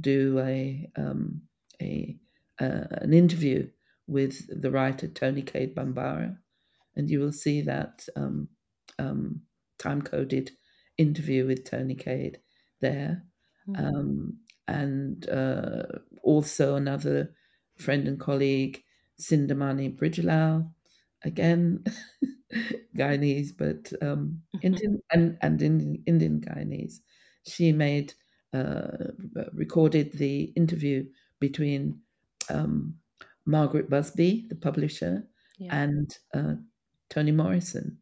do 0.00 0.38
a, 0.38 0.88
um, 0.96 1.42
a 1.82 2.16
uh, 2.60 2.86
an 2.90 3.12
interview 3.12 3.68
with 4.06 4.46
the 4.62 4.70
writer 4.70 5.08
Toni 5.08 5.42
Cade 5.42 5.74
Bambara, 5.74 6.36
and 6.94 7.10
you 7.10 7.18
will 7.18 7.32
see 7.32 7.60
that 7.62 8.06
um, 8.14 8.48
um, 9.00 9.40
time 9.80 10.00
coded 10.00 10.52
interview 10.96 11.44
with 11.44 11.68
Tony 11.68 11.96
Cade 11.96 12.38
there. 12.80 13.24
Mm-hmm. 13.68 14.30
and 14.66 15.28
uh, 15.28 15.82
also 16.24 16.74
another 16.74 17.32
friend 17.78 18.08
and 18.08 18.18
colleague, 18.18 18.82
Sindamani 19.20 19.96
Bridglal, 19.96 20.70
again, 21.24 21.84
Guyanese, 22.96 23.50
but 23.56 23.92
um, 24.02 24.42
mm-hmm. 24.54 24.66
Indian 24.66 25.02
and, 25.12 25.38
and 25.40 25.62
Indian, 25.62 26.02
Indian 26.06 26.40
Guyanese. 26.40 27.00
She 27.46 27.72
made, 27.72 28.14
uh, 28.52 29.08
recorded 29.52 30.12
the 30.12 30.52
interview 30.56 31.04
between 31.40 31.98
um, 32.50 32.94
Margaret 33.46 33.90
Busby, 33.90 34.46
the 34.48 34.54
publisher, 34.54 35.24
yeah. 35.58 35.82
and 35.82 36.16
uh, 36.34 36.54
Toni 37.10 37.32
Morrison. 37.32 37.98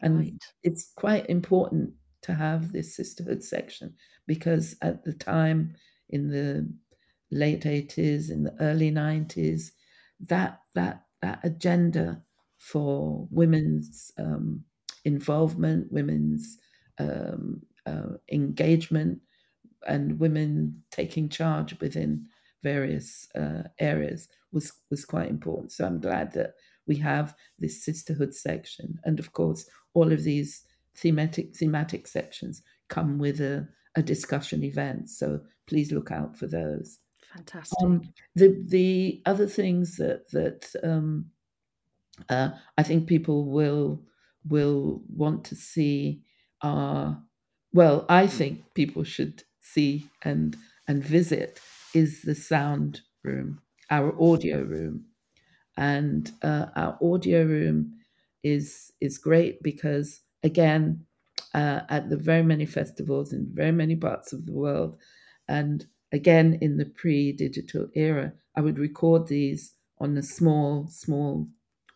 And 0.00 0.18
right. 0.18 0.44
it's 0.62 0.92
quite 0.96 1.28
important 1.30 1.92
to 2.22 2.34
have 2.34 2.72
this 2.72 2.96
sisterhood 2.96 3.42
section 3.42 3.94
because 4.26 4.76
at 4.82 5.04
the 5.04 5.12
time 5.12 5.74
in 6.10 6.28
the 6.28 6.68
late 7.30 7.62
80s, 7.62 8.30
in 8.30 8.44
the 8.44 8.54
early 8.60 8.90
90s, 8.90 9.70
that 10.28 10.60
that 10.74 11.04
that 11.20 11.40
agenda 11.44 12.22
for 12.58 13.26
women's 13.30 14.12
um, 14.18 14.64
involvement, 15.04 15.90
women's 15.92 16.58
um, 16.98 17.62
uh, 17.86 18.14
engagement, 18.30 19.20
and 19.88 20.18
women 20.18 20.82
taking 20.90 21.28
charge 21.28 21.78
within 21.80 22.26
various 22.62 23.28
uh, 23.34 23.62
areas 23.78 24.28
was 24.52 24.72
was 24.90 25.04
quite 25.04 25.30
important. 25.30 25.72
So 25.72 25.86
I'm 25.86 26.00
glad 26.00 26.32
that 26.32 26.54
we 26.86 26.96
have 26.96 27.34
this 27.58 27.84
sisterhood 27.84 28.34
section, 28.34 28.98
and 29.04 29.18
of 29.18 29.32
course, 29.32 29.66
all 29.94 30.12
of 30.12 30.24
these 30.24 30.64
thematic 30.96 31.56
thematic 31.56 32.06
sections 32.06 32.62
come 32.88 33.18
with 33.18 33.40
a, 33.40 33.66
a 33.96 34.02
discussion 34.02 34.62
event. 34.62 35.08
So 35.08 35.40
please 35.66 35.92
look 35.92 36.10
out 36.10 36.36
for 36.36 36.46
those. 36.46 36.98
Fantastic. 37.34 37.78
Um, 37.82 38.12
the 38.34 38.64
the 38.68 39.22
other 39.26 39.46
things 39.46 39.96
that 39.96 40.28
that 40.30 40.74
um, 40.82 41.30
uh, 42.28 42.50
I 42.78 42.82
think 42.82 43.08
people 43.08 43.50
will 43.50 44.04
will 44.48 45.02
want 45.08 45.44
to 45.46 45.56
see 45.56 46.24
are 46.62 47.22
well. 47.72 48.06
I 48.08 48.26
think 48.26 48.74
people 48.74 49.04
should 49.04 49.44
see 49.60 50.10
and 50.22 50.56
and 50.88 51.02
visit 51.02 51.60
is 51.94 52.22
the 52.22 52.34
sound 52.34 53.02
room, 53.22 53.62
our 53.90 54.20
audio 54.20 54.62
room, 54.62 55.06
and 55.76 56.30
uh, 56.42 56.66
our 56.76 56.98
audio 57.02 57.44
room 57.44 57.98
is 58.42 58.92
is 59.00 59.18
great 59.18 59.62
because 59.62 60.20
again 60.42 61.06
uh, 61.54 61.82
at 61.88 62.10
the 62.10 62.16
very 62.16 62.42
many 62.42 62.66
festivals 62.66 63.32
in 63.32 63.48
very 63.54 63.72
many 63.72 63.96
parts 63.96 64.32
of 64.32 64.46
the 64.46 64.52
world 64.52 64.96
and 65.48 65.86
again 66.12 66.58
in 66.60 66.76
the 66.76 66.86
pre-digital 66.86 67.88
era 67.94 68.32
i 68.56 68.60
would 68.60 68.78
record 68.78 69.26
these 69.26 69.74
on 69.98 70.14
the 70.14 70.22
small 70.22 70.86
small 70.88 71.46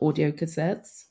audio 0.01 0.31
cassettes. 0.31 1.05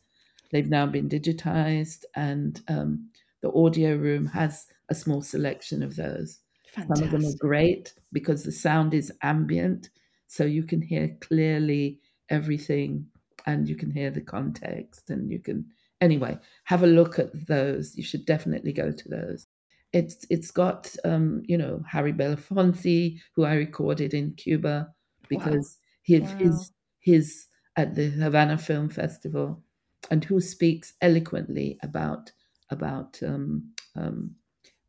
They've 0.51 0.69
now 0.69 0.85
been 0.85 1.09
digitized 1.09 2.05
and 2.15 2.61
um, 2.67 3.09
the 3.41 3.51
audio 3.51 3.95
room 3.95 4.27
has 4.27 4.67
a 4.89 4.95
small 4.95 5.21
selection 5.21 5.83
of 5.83 5.95
those. 5.95 6.39
Fantastic. 6.73 6.97
some 6.97 7.05
of 7.05 7.11
them 7.11 7.31
are 7.31 7.37
great 7.39 7.93
because 8.11 8.43
the 8.43 8.51
sound 8.51 8.93
is 8.93 9.11
ambient 9.21 9.89
so 10.27 10.43
you 10.43 10.63
can 10.63 10.81
hear 10.81 11.15
clearly 11.21 11.99
everything 12.29 13.05
and 13.45 13.69
you 13.69 13.75
can 13.75 13.91
hear 13.91 14.11
the 14.11 14.21
context 14.21 15.09
and 15.09 15.31
you 15.31 15.39
can 15.39 15.65
anyway 16.01 16.37
have 16.65 16.83
a 16.83 16.87
look 16.87 17.17
at 17.17 17.47
those. 17.47 17.95
You 17.95 18.03
should 18.03 18.25
definitely 18.25 18.73
go 18.73 18.91
to 18.91 19.09
those 19.09 19.47
it's 19.95 20.25
it's 20.29 20.51
got 20.51 20.93
um, 21.05 21.41
you 21.47 21.57
know 21.57 21.81
Harry 21.89 22.11
Belafonte, 22.11 23.17
who 23.33 23.45
I 23.45 23.53
recorded 23.53 24.13
in 24.13 24.33
Cuba 24.33 24.93
because 25.29 25.77
wow. 25.77 26.03
his 26.03 26.21
wow. 26.21 26.37
his 26.37 26.71
his 26.99 27.45
at 27.77 27.95
the 27.95 28.09
Havana 28.09 28.57
Film 28.57 28.89
Festival, 28.89 29.63
and 30.11 30.23
who 30.23 30.41
speaks 30.41 30.93
eloquently 31.01 31.79
about 31.81 32.33
about 32.69 33.17
um, 33.25 33.71
um, 33.95 34.35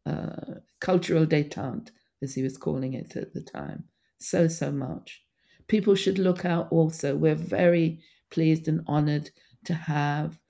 uh, 0.04 0.54
cultural 0.80 1.24
détente, 1.24 1.90
as 2.20 2.34
he 2.34 2.42
was 2.42 2.58
calling 2.58 2.94
it 2.94 3.14
at 3.14 3.32
the 3.32 3.42
time. 3.42 3.84
So 4.18 4.48
so 4.48 4.72
much. 4.72 5.22
People 5.68 5.94
should 5.94 6.18
look 6.18 6.44
out. 6.44 6.66
Also, 6.72 7.16
we're 7.16 7.34
very 7.36 8.00
pleased 8.30 8.66
and 8.66 8.84
honoured 8.88 9.30
to 9.66 9.74
have 9.74 10.40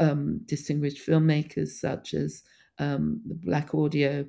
um, 0.00 0.40
distinguished 0.46 1.06
filmmakers 1.06 1.68
such 1.68 2.14
as 2.14 2.42
um, 2.80 3.20
the 3.26 3.34
Black 3.34 3.74
Audio 3.74 4.24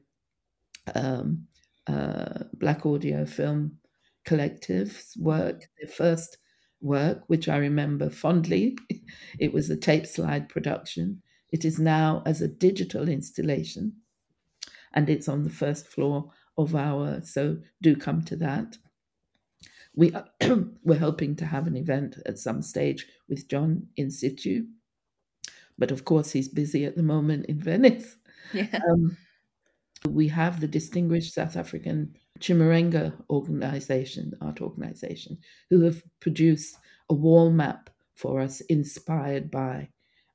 um, 0.94 1.48
uh, 1.88 2.44
Black 2.54 2.86
Audio 2.86 3.26
Film 3.26 3.78
Collective's 4.26 5.16
work, 5.18 5.70
their 5.80 5.90
first 5.90 6.38
work, 6.82 7.24
which 7.28 7.48
I 7.48 7.58
remember 7.58 8.10
fondly. 8.10 8.78
it 9.40 9.54
was 9.54 9.70
a 9.70 9.78
tape 9.78 10.06
slide 10.06 10.50
production. 10.50 11.22
It 11.52 11.66
is 11.66 11.80
now 11.80 12.24
as 12.26 12.42
a 12.42 12.48
digital 12.48 13.10
installation, 13.10 13.94
and 14.94 15.10
it's 15.10 15.28
on 15.28 15.44
the 15.44 15.50
first 15.50 15.88
floor 15.88 16.32
of 16.58 16.76
our. 16.76 17.22
So 17.22 17.58
do 17.82 17.96
come 17.96 18.22
to 18.24 18.36
that. 18.38 18.78
We 19.96 20.14
are, 20.14 20.26
we're 20.84 21.00
hoping 21.00 21.36
to 21.38 21.46
have 21.46 21.68
an 21.68 21.76
event 21.76 22.18
at 22.26 22.38
some 22.38 22.62
stage 22.62 23.08
with 23.28 23.50
John 23.50 23.88
in 23.98 24.12
situ, 24.12 24.66
but 25.78 25.92
of 25.92 26.06
course 26.06 26.32
he's 26.32 26.48
busy 26.48 26.86
at 26.86 26.96
the 26.96 27.04
moment 27.04 27.48
in 27.48 27.60
Venice. 27.60 28.18
Yeah. 28.52 28.82
Um, 28.90 29.18
we 30.10 30.28
have 30.30 30.60
the 30.62 30.68
distinguished 30.68 31.34
South 31.34 31.56
African 31.56 32.16
Chimurenga 32.40 33.14
organization, 33.30 34.34
art 34.42 34.62
organization, 34.62 35.38
who 35.70 35.82
have 35.82 36.04
produced 36.20 36.78
a 37.10 37.14
wall 37.14 37.52
map 37.52 37.90
for 38.16 38.40
us 38.42 38.62
inspired 38.62 39.52
by 39.52 39.90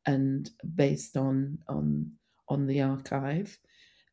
and 0.07 0.51
based 0.75 1.17
on 1.17 1.59
on 1.69 2.13
on 2.49 2.67
the 2.67 2.81
archive. 2.81 3.59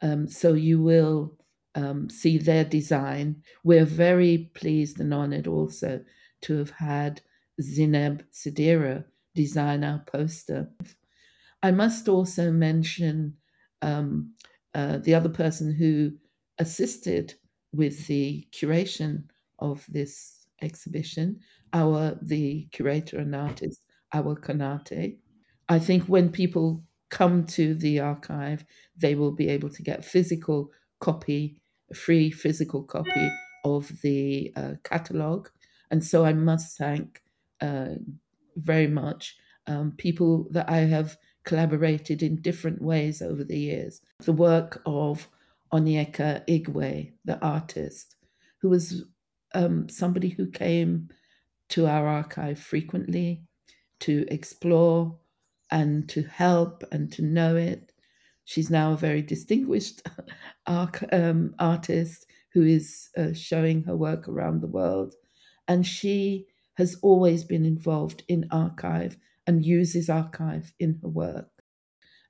Um, 0.02 0.28
so 0.28 0.54
you 0.54 0.82
will 0.82 1.38
um, 1.76 2.10
see 2.10 2.38
their 2.38 2.64
design. 2.66 3.44
We're 3.64 3.86
very 3.86 4.52
pleased 4.56 5.00
and 5.00 5.14
honored 5.14 5.48
also 5.48 6.04
to 6.42 6.58
have 6.58 6.72
had 6.72 7.22
Zineb 7.62 8.24
Sedira 8.32 9.06
design 9.36 9.84
our 9.84 10.00
poster. 10.08 10.70
I 11.62 11.72
must 11.72 12.10
also 12.10 12.52
mention 12.52 13.38
um, 13.84 14.34
uh, 14.74 14.98
the 14.98 15.14
other 15.14 15.30
person 15.30 15.74
who 15.74 16.14
assisted 16.58 17.36
with 17.74 18.08
the 18.08 18.48
curation 18.52 19.24
of 19.60 19.86
this 19.90 20.46
exhibition, 20.62 21.40
our 21.74 22.18
the 22.22 22.68
curator 22.72 23.20
and 23.20 23.36
artist, 23.36 23.82
Awa 24.14 24.36
Konate. 24.36 25.18
I 25.70 25.80
think 25.80 26.06
when 26.06 26.30
people 26.30 26.84
come 27.10 27.46
to 27.46 27.76
the 27.76 28.00
archive, 28.00 28.66
they 28.98 29.16
will 29.16 29.32
be 29.32 29.50
able 29.50 29.70
to 29.70 29.84
get 29.84 30.06
physical 30.06 30.72
copy, 31.00 31.58
free 31.94 32.32
physical 32.32 32.84
copy 32.84 33.30
of 33.64 33.92
the 34.02 34.52
uh, 34.56 34.74
catalogue. 34.84 35.50
And 35.92 36.04
so 36.04 36.26
I 36.26 36.34
must 36.34 36.78
thank 36.78 37.22
uh, 37.62 37.96
very 38.56 38.88
much 38.88 39.36
um, 39.68 39.94
people 39.98 40.48
that 40.52 40.70
I 40.70 40.80
have 40.80 41.18
collaborated 41.44 42.24
in 42.24 42.42
different 42.42 42.82
ways 42.82 43.22
over 43.22 43.44
the 43.44 43.60
years. 43.60 44.02
The 44.20 44.34
work 44.34 44.82
of 44.86 45.28
Onyeka 45.74 46.46
Igwe, 46.48 47.14
the 47.26 47.40
artist, 47.40 48.16
who 48.62 48.70
was 48.70 49.06
um, 49.54 49.90
somebody 49.90 50.30
who 50.30 50.50
came 50.50 51.10
to 51.70 51.88
our 51.88 52.08
archive 52.08 52.60
frequently 52.60 53.44
to 54.00 54.26
explore 54.30 55.18
and 55.72 56.08
to 56.10 56.24
help 56.24 56.84
and 56.92 57.12
to 57.14 57.22
know 57.22 57.56
it. 57.56 57.92
She's 58.46 58.70
now 58.70 58.94
a 58.94 58.98
very 58.98 59.22
distinguished 59.22 60.08
um, 60.68 61.56
artist 61.60 62.26
who 62.54 62.64
is 62.64 63.10
uh, 63.18 63.34
showing 63.34 63.84
her 63.84 63.96
work 63.96 64.28
around 64.28 64.62
the 64.62 64.68
world. 64.68 65.16
And 65.68 65.86
she 65.86 66.46
has 66.76 66.96
always 67.02 67.44
been 67.44 67.66
involved 67.66 68.24
in 68.28 68.48
archive 68.52 69.18
and 69.46 69.66
uses 69.66 70.10
archive 70.10 70.74
in 70.80 71.00
her 71.02 71.10
work. 71.10 71.50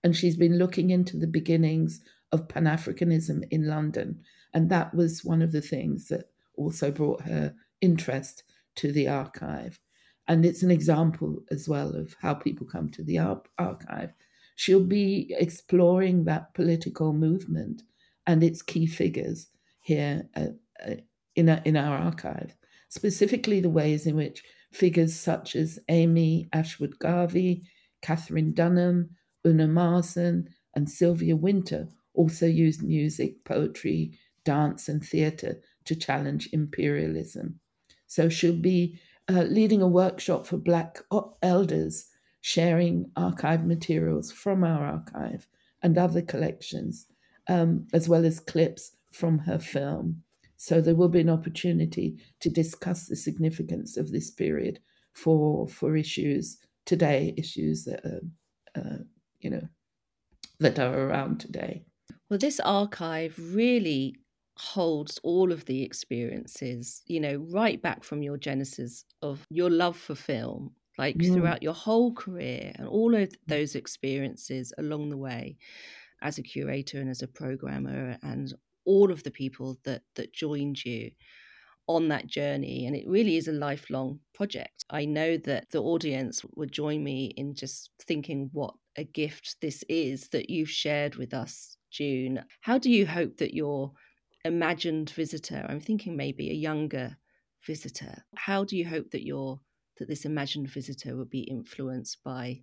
And 0.03 0.15
she's 0.15 0.35
been 0.35 0.57
looking 0.57 0.89
into 0.89 1.17
the 1.17 1.27
beginnings 1.27 2.01
of 2.31 2.49
Pan 2.49 2.65
Africanism 2.65 3.43
in 3.51 3.67
London. 3.67 4.21
And 4.53 4.69
that 4.69 4.93
was 4.93 5.23
one 5.23 5.41
of 5.41 5.51
the 5.51 5.61
things 5.61 6.07
that 6.07 6.25
also 6.55 6.91
brought 6.91 7.21
her 7.21 7.53
interest 7.81 8.43
to 8.75 8.91
the 8.91 9.07
archive. 9.07 9.79
And 10.27 10.45
it's 10.45 10.63
an 10.63 10.71
example 10.71 11.39
as 11.51 11.67
well 11.67 11.95
of 11.95 12.15
how 12.21 12.33
people 12.33 12.65
come 12.65 12.89
to 12.91 13.03
the 13.03 13.19
ar- 13.19 13.43
archive. 13.57 14.11
She'll 14.55 14.85
be 14.85 15.33
exploring 15.37 16.25
that 16.25 16.53
political 16.53 17.13
movement 17.13 17.83
and 18.25 18.43
its 18.43 18.61
key 18.61 18.87
figures 18.87 19.47
here 19.81 20.29
uh, 20.35 20.47
uh, 20.85 20.95
in, 21.35 21.49
in 21.49 21.75
our 21.75 21.97
archive, 21.97 22.55
specifically 22.89 23.59
the 23.59 23.69
ways 23.69 24.05
in 24.07 24.15
which 24.15 24.43
figures 24.73 25.15
such 25.15 25.55
as 25.55 25.79
Amy 25.89 26.49
Ashwood 26.51 26.99
Garvey, 26.99 27.63
Katherine 28.01 28.53
Dunham, 28.53 29.11
Una 29.45 29.67
Marson, 29.67 30.49
and 30.75 30.89
Sylvia 30.89 31.35
Wynter 31.35 31.87
also 32.13 32.45
used 32.45 32.83
music, 32.83 33.43
poetry, 33.43 34.17
dance, 34.43 34.89
and 34.89 35.03
theatre 35.03 35.61
to 35.85 35.95
challenge 35.95 36.49
imperialism. 36.51 37.59
So 38.07 38.29
she'll 38.29 38.55
be 38.55 38.99
uh, 39.29 39.43
leading 39.43 39.81
a 39.81 39.87
workshop 39.87 40.45
for 40.45 40.57
Black 40.57 40.99
elders, 41.41 42.07
sharing 42.41 43.09
archive 43.15 43.65
materials 43.65 44.31
from 44.31 44.63
our 44.63 44.85
archive 44.85 45.47
and 45.81 45.97
other 45.97 46.21
collections, 46.21 47.07
um, 47.47 47.87
as 47.93 48.09
well 48.09 48.25
as 48.25 48.39
clips 48.39 48.95
from 49.11 49.39
her 49.39 49.59
film. 49.59 50.22
So 50.63 50.79
there 50.79 50.95
will 50.95 51.09
be 51.09 51.19
an 51.19 51.29
opportunity 51.29 52.15
to 52.39 52.49
discuss 52.49 53.07
the 53.07 53.17
significance 53.17 53.97
of 53.97 54.13
this 54.13 54.31
period 54.31 54.79
for 55.13 55.67
for 55.67 55.97
issues 55.97 56.57
today, 56.85 57.33
issues 57.37 57.83
that 57.83 57.99
are, 58.05 58.21
uh, 58.73 59.03
you 59.41 59.49
know 59.49 59.67
that 60.61 60.79
are 60.79 60.97
around 60.97 61.41
today. 61.41 61.83
Well, 62.29 62.39
this 62.39 62.61
archive 62.61 63.37
really 63.37 64.15
holds 64.55 65.19
all 65.21 65.51
of 65.51 65.65
the 65.65 65.83
experiences, 65.83 67.01
you 67.07 67.19
know, 67.19 67.45
right 67.51 67.81
back 67.81 68.05
from 68.05 68.23
your 68.23 68.37
genesis 68.37 69.03
of 69.21 69.45
your 69.49 69.69
love 69.69 69.97
for 69.97 70.15
film, 70.15 70.71
like 70.97 71.17
mm. 71.17 71.33
throughout 71.33 71.61
your 71.61 71.73
whole 71.73 72.13
career 72.13 72.71
and 72.75 72.87
all 72.87 73.13
of 73.13 73.29
those 73.47 73.75
experiences 73.75 74.71
along 74.77 75.09
the 75.09 75.17
way 75.17 75.57
as 76.21 76.37
a 76.37 76.41
curator 76.41 77.01
and 77.01 77.09
as 77.09 77.21
a 77.21 77.27
programmer 77.27 78.17
and 78.23 78.53
all 78.85 79.11
of 79.11 79.23
the 79.23 79.31
people 79.31 79.77
that 79.83 80.03
that 80.15 80.33
joined 80.33 80.83
you 80.83 81.11
on 81.87 82.07
that 82.07 82.27
journey 82.27 82.85
and 82.85 82.95
it 82.95 83.07
really 83.07 83.35
is 83.35 83.47
a 83.47 83.53
lifelong 83.53 84.19
project. 84.33 84.85
I 84.89 85.03
know 85.05 85.35
that 85.37 85.69
the 85.71 85.81
audience 85.81 86.41
would 86.55 86.71
join 86.71 87.03
me 87.03 87.33
in 87.35 87.55
just 87.55 87.89
thinking 88.01 88.49
what 88.53 88.73
a 88.97 89.03
gift 89.03 89.57
this 89.61 89.83
is 89.89 90.29
that 90.29 90.49
you've 90.49 90.69
shared 90.69 91.15
with 91.15 91.33
us 91.33 91.77
june. 91.91 92.43
How 92.61 92.77
do 92.77 92.89
you 92.89 93.05
hope 93.05 93.37
that 93.37 93.53
your 93.53 93.91
imagined 94.45 95.09
visitor 95.11 95.65
i'm 95.69 95.79
thinking 95.79 96.17
maybe 96.17 96.49
a 96.49 96.53
younger 96.53 97.15
visitor 97.65 98.25
how 98.35 98.65
do 98.65 98.75
you 98.75 98.85
hope 98.85 99.09
that 99.11 99.25
your 99.25 99.57
that 99.97 100.07
this 100.07 100.25
imagined 100.25 100.69
visitor 100.69 101.15
will 101.15 101.25
be 101.25 101.41
influenced 101.41 102.23
by 102.23 102.61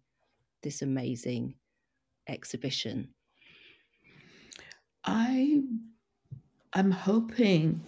this 0.63 0.83
amazing 0.83 1.55
exhibition? 2.29 3.15
I 5.05 5.63
i'm 6.75 6.91
hoping 6.91 7.81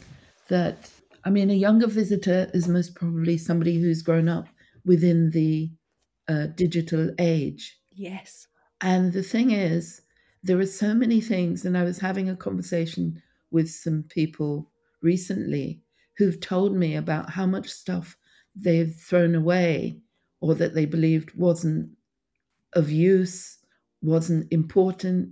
that 0.48 0.90
i 1.24 1.30
mean 1.30 1.50
a 1.50 1.54
younger 1.54 1.86
visitor 1.86 2.50
is 2.54 2.68
most 2.68 2.94
probably 2.94 3.38
somebody 3.38 3.80
who's 3.80 4.02
grown 4.02 4.28
up 4.28 4.48
within 4.84 5.30
the 5.30 5.70
uh, 6.28 6.46
digital 6.54 7.10
age. 7.18 7.78
Yes. 7.90 8.46
And 8.80 9.12
the 9.12 9.22
thing 9.22 9.50
is 9.50 10.02
there 10.42 10.58
are 10.58 10.66
so 10.66 10.94
many 10.94 11.20
things 11.20 11.64
and 11.64 11.78
i 11.78 11.84
was 11.84 11.98
having 11.98 12.28
a 12.28 12.36
conversation 12.36 13.22
with 13.50 13.70
some 13.70 14.04
people 14.08 14.70
recently 15.02 15.80
who've 16.16 16.40
told 16.40 16.74
me 16.74 16.96
about 16.96 17.30
how 17.30 17.46
much 17.46 17.68
stuff 17.68 18.16
they've 18.56 18.94
thrown 18.94 19.34
away 19.34 20.00
or 20.40 20.54
that 20.54 20.74
they 20.74 20.84
believed 20.84 21.32
wasn't 21.36 21.88
of 22.72 22.90
use, 22.90 23.58
wasn't 24.02 24.52
important 24.52 25.30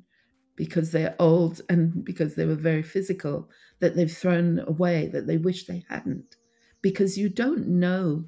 because 0.60 0.90
they're 0.90 1.16
old 1.18 1.62
and 1.70 2.04
because 2.04 2.34
they 2.34 2.44
were 2.44 2.54
very 2.54 2.82
physical, 2.82 3.48
that 3.78 3.96
they've 3.96 4.14
thrown 4.14 4.62
away, 4.66 5.06
that 5.06 5.26
they 5.26 5.38
wish 5.38 5.64
they 5.64 5.82
hadn't. 5.88 6.36
Because 6.82 7.16
you 7.16 7.30
don't 7.30 7.66
know 7.66 8.26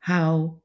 how 0.00 0.60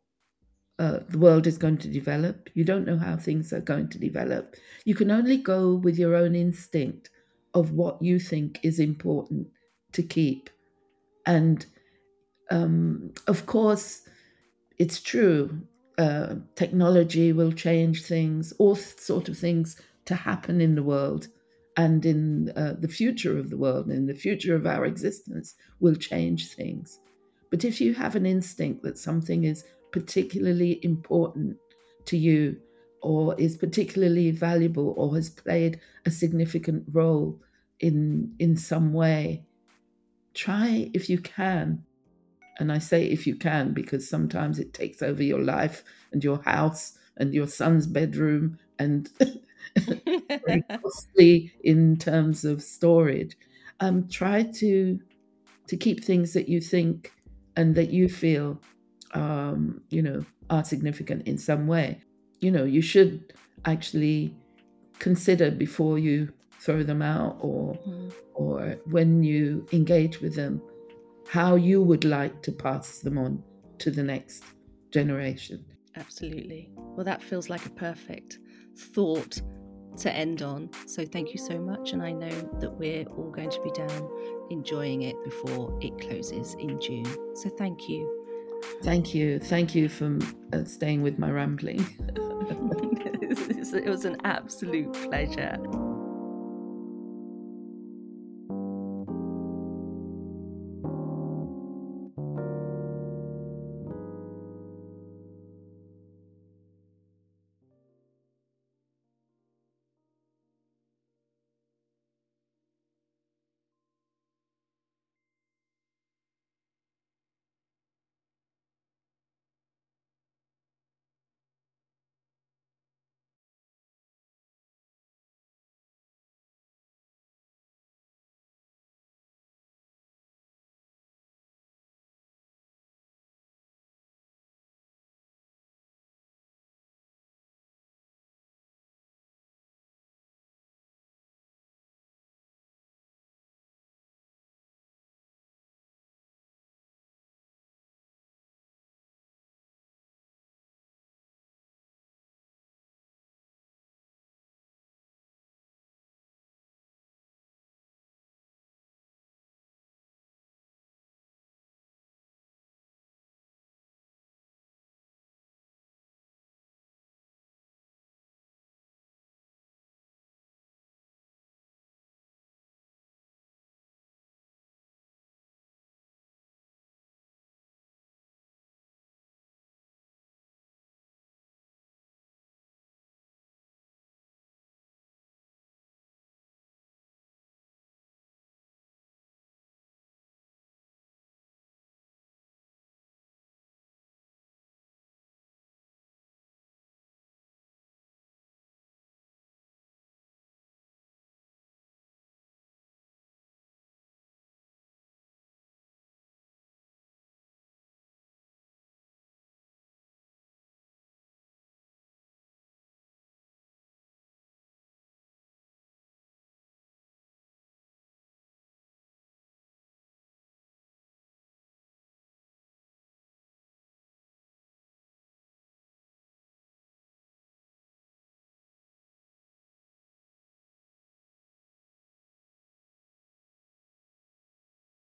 uh, 0.78 1.00
the 1.08 1.18
world 1.18 1.48
is 1.48 1.58
going 1.58 1.78
to 1.78 1.88
develop. 1.88 2.50
You 2.54 2.66
don't 2.66 2.86
know 2.86 2.98
how 2.98 3.16
things 3.16 3.54
are 3.54 3.62
going 3.62 3.88
to 3.92 3.98
develop. 3.98 4.58
You 4.84 4.94
can 4.94 5.10
only 5.10 5.38
go 5.38 5.76
with 5.76 5.98
your 5.98 6.16
own 6.16 6.36
instinct 6.36 7.10
of 7.54 7.72
what 7.72 8.02
you 8.02 8.20
think 8.20 8.60
is 8.62 8.78
important 8.78 9.48
to 9.94 10.04
keep. 10.04 10.50
And 11.26 11.66
um, 12.52 13.14
of 13.28 13.46
course, 13.46 14.02
it's 14.78 15.00
true. 15.00 15.62
Uh, 15.98 16.36
technology 16.56 17.32
will 17.32 17.54
change 17.54 18.04
things, 18.04 18.52
all 18.60 18.76
sort 18.76 19.30
of 19.30 19.38
things 19.38 19.82
to 20.10 20.16
happen 20.16 20.60
in 20.60 20.76
the 20.76 20.84
world 20.84 21.28
and 21.78 22.06
in 22.06 22.52
uh, 22.56 22.74
the 22.78 22.88
future 22.88 23.38
of 23.38 23.50
the 23.50 23.58
world, 23.58 23.86
and 23.86 23.96
in 23.96 24.06
the 24.06 24.22
future 24.26 24.56
of 24.56 24.66
our 24.66 24.86
existence, 24.86 25.56
will 25.80 25.96
change 25.96 26.54
things. 26.54 27.00
But 27.52 27.64
if 27.64 27.80
you 27.80 27.94
have 27.94 28.16
an 28.16 28.26
instinct 28.26 28.84
that 28.84 28.98
something 28.98 29.46
is 29.46 29.64
particularly 29.92 30.84
important 30.84 31.58
to 32.06 32.18
you, 32.18 32.58
or 33.02 33.34
is 33.40 33.56
particularly 33.56 34.32
valuable 34.32 34.94
or 34.98 35.16
has 35.16 35.30
played 35.30 35.80
a 36.06 36.12
significant 36.12 36.84
role 36.92 37.40
in 37.80 38.34
in 38.40 38.58
some 38.58 38.92
way 38.92 39.46
try 40.34 40.90
if 40.94 41.10
you 41.10 41.18
can 41.18 41.82
and 42.60 42.72
i 42.72 42.78
say 42.78 43.06
if 43.06 43.26
you 43.26 43.36
can 43.36 43.74
because 43.74 44.10
sometimes 44.10 44.60
it 44.60 44.74
takes 44.74 45.02
over 45.02 45.24
your 45.24 45.40
life 45.40 45.84
and 46.12 46.26
your 46.26 46.42
house 46.44 46.98
and 47.16 47.34
your 47.34 47.48
son's 47.48 47.88
bedroom 47.88 48.58
and 48.80 49.10
very 50.46 50.64
costly 50.82 51.52
in 51.64 51.98
terms 51.98 52.46
of 52.46 52.62
storage 52.62 53.38
um, 53.80 54.08
try 54.10 54.44
to 54.44 55.00
to 55.68 55.78
keep 55.78 56.04
things 56.04 56.34
that 56.34 56.50
you 56.50 56.60
think 56.60 57.14
and 57.56 57.76
that 57.76 57.90
you 57.90 58.10
feel 58.10 58.60
um, 59.14 59.82
you 59.90 60.02
know 60.02 60.24
are 60.50 60.64
significant 60.64 61.28
in 61.28 61.38
some 61.38 61.68
way 61.68 62.02
you 62.40 62.52
know, 62.52 62.64
you 62.64 62.82
should 62.82 63.34
actually 63.66 64.36
consider 65.00 65.52
before 65.52 66.00
you 66.00 66.32
throw 66.60 66.84
them 66.84 67.02
out 67.02 67.38
or 67.40 67.74
mm. 67.88 68.14
or 68.34 68.78
when 68.86 69.24
you 69.24 69.66
engage 69.72 70.20
with 70.20 70.36
them 70.36 70.62
how 71.28 71.56
you 71.56 71.82
would 71.82 72.04
like 72.04 72.42
to 72.42 72.52
pass 72.52 73.00
them 73.00 73.18
on 73.18 73.42
to 73.78 73.92
the 73.92 74.04
next 74.04 74.44
generation. 74.92 75.64
Absolutely. 75.96 76.70
Well, 76.76 77.06
that 77.06 77.22
feels 77.22 77.50
like 77.50 77.66
a 77.66 77.70
perfect 77.70 78.40
thought 78.80 79.42
to 79.98 80.12
end 80.12 80.42
on. 80.42 80.70
So 80.86 81.06
thank 81.06 81.32
you 81.32 81.38
so 81.38 81.60
much. 81.60 81.94
And 81.94 82.02
I 82.02 82.12
know 82.12 82.30
that 82.60 82.72
we're 82.72 83.06
all 83.06 83.32
going 83.32 83.50
to 83.50 83.62
be 83.62 83.72
down 83.72 84.10
enjoying 84.50 85.04
it 85.04 85.16
before 85.24 85.78
it 85.82 86.00
closes 86.00 86.56
in 86.56 86.80
June. 86.80 87.06
So 87.36 87.50
thank 87.50 87.90
you. 87.90 88.16
Thank 88.84 89.14
you. 89.14 89.40
Thank 89.40 89.76
you 89.76 89.90
for 89.90 90.18
uh, 90.54 90.64
staying 90.66 91.02
with 91.02 91.18
my 91.18 91.30
rambling. 91.30 91.86
it 93.30 93.90
was 93.90 94.06
an 94.06 94.18
absolute 94.24 94.92
pleasure. 94.94 95.58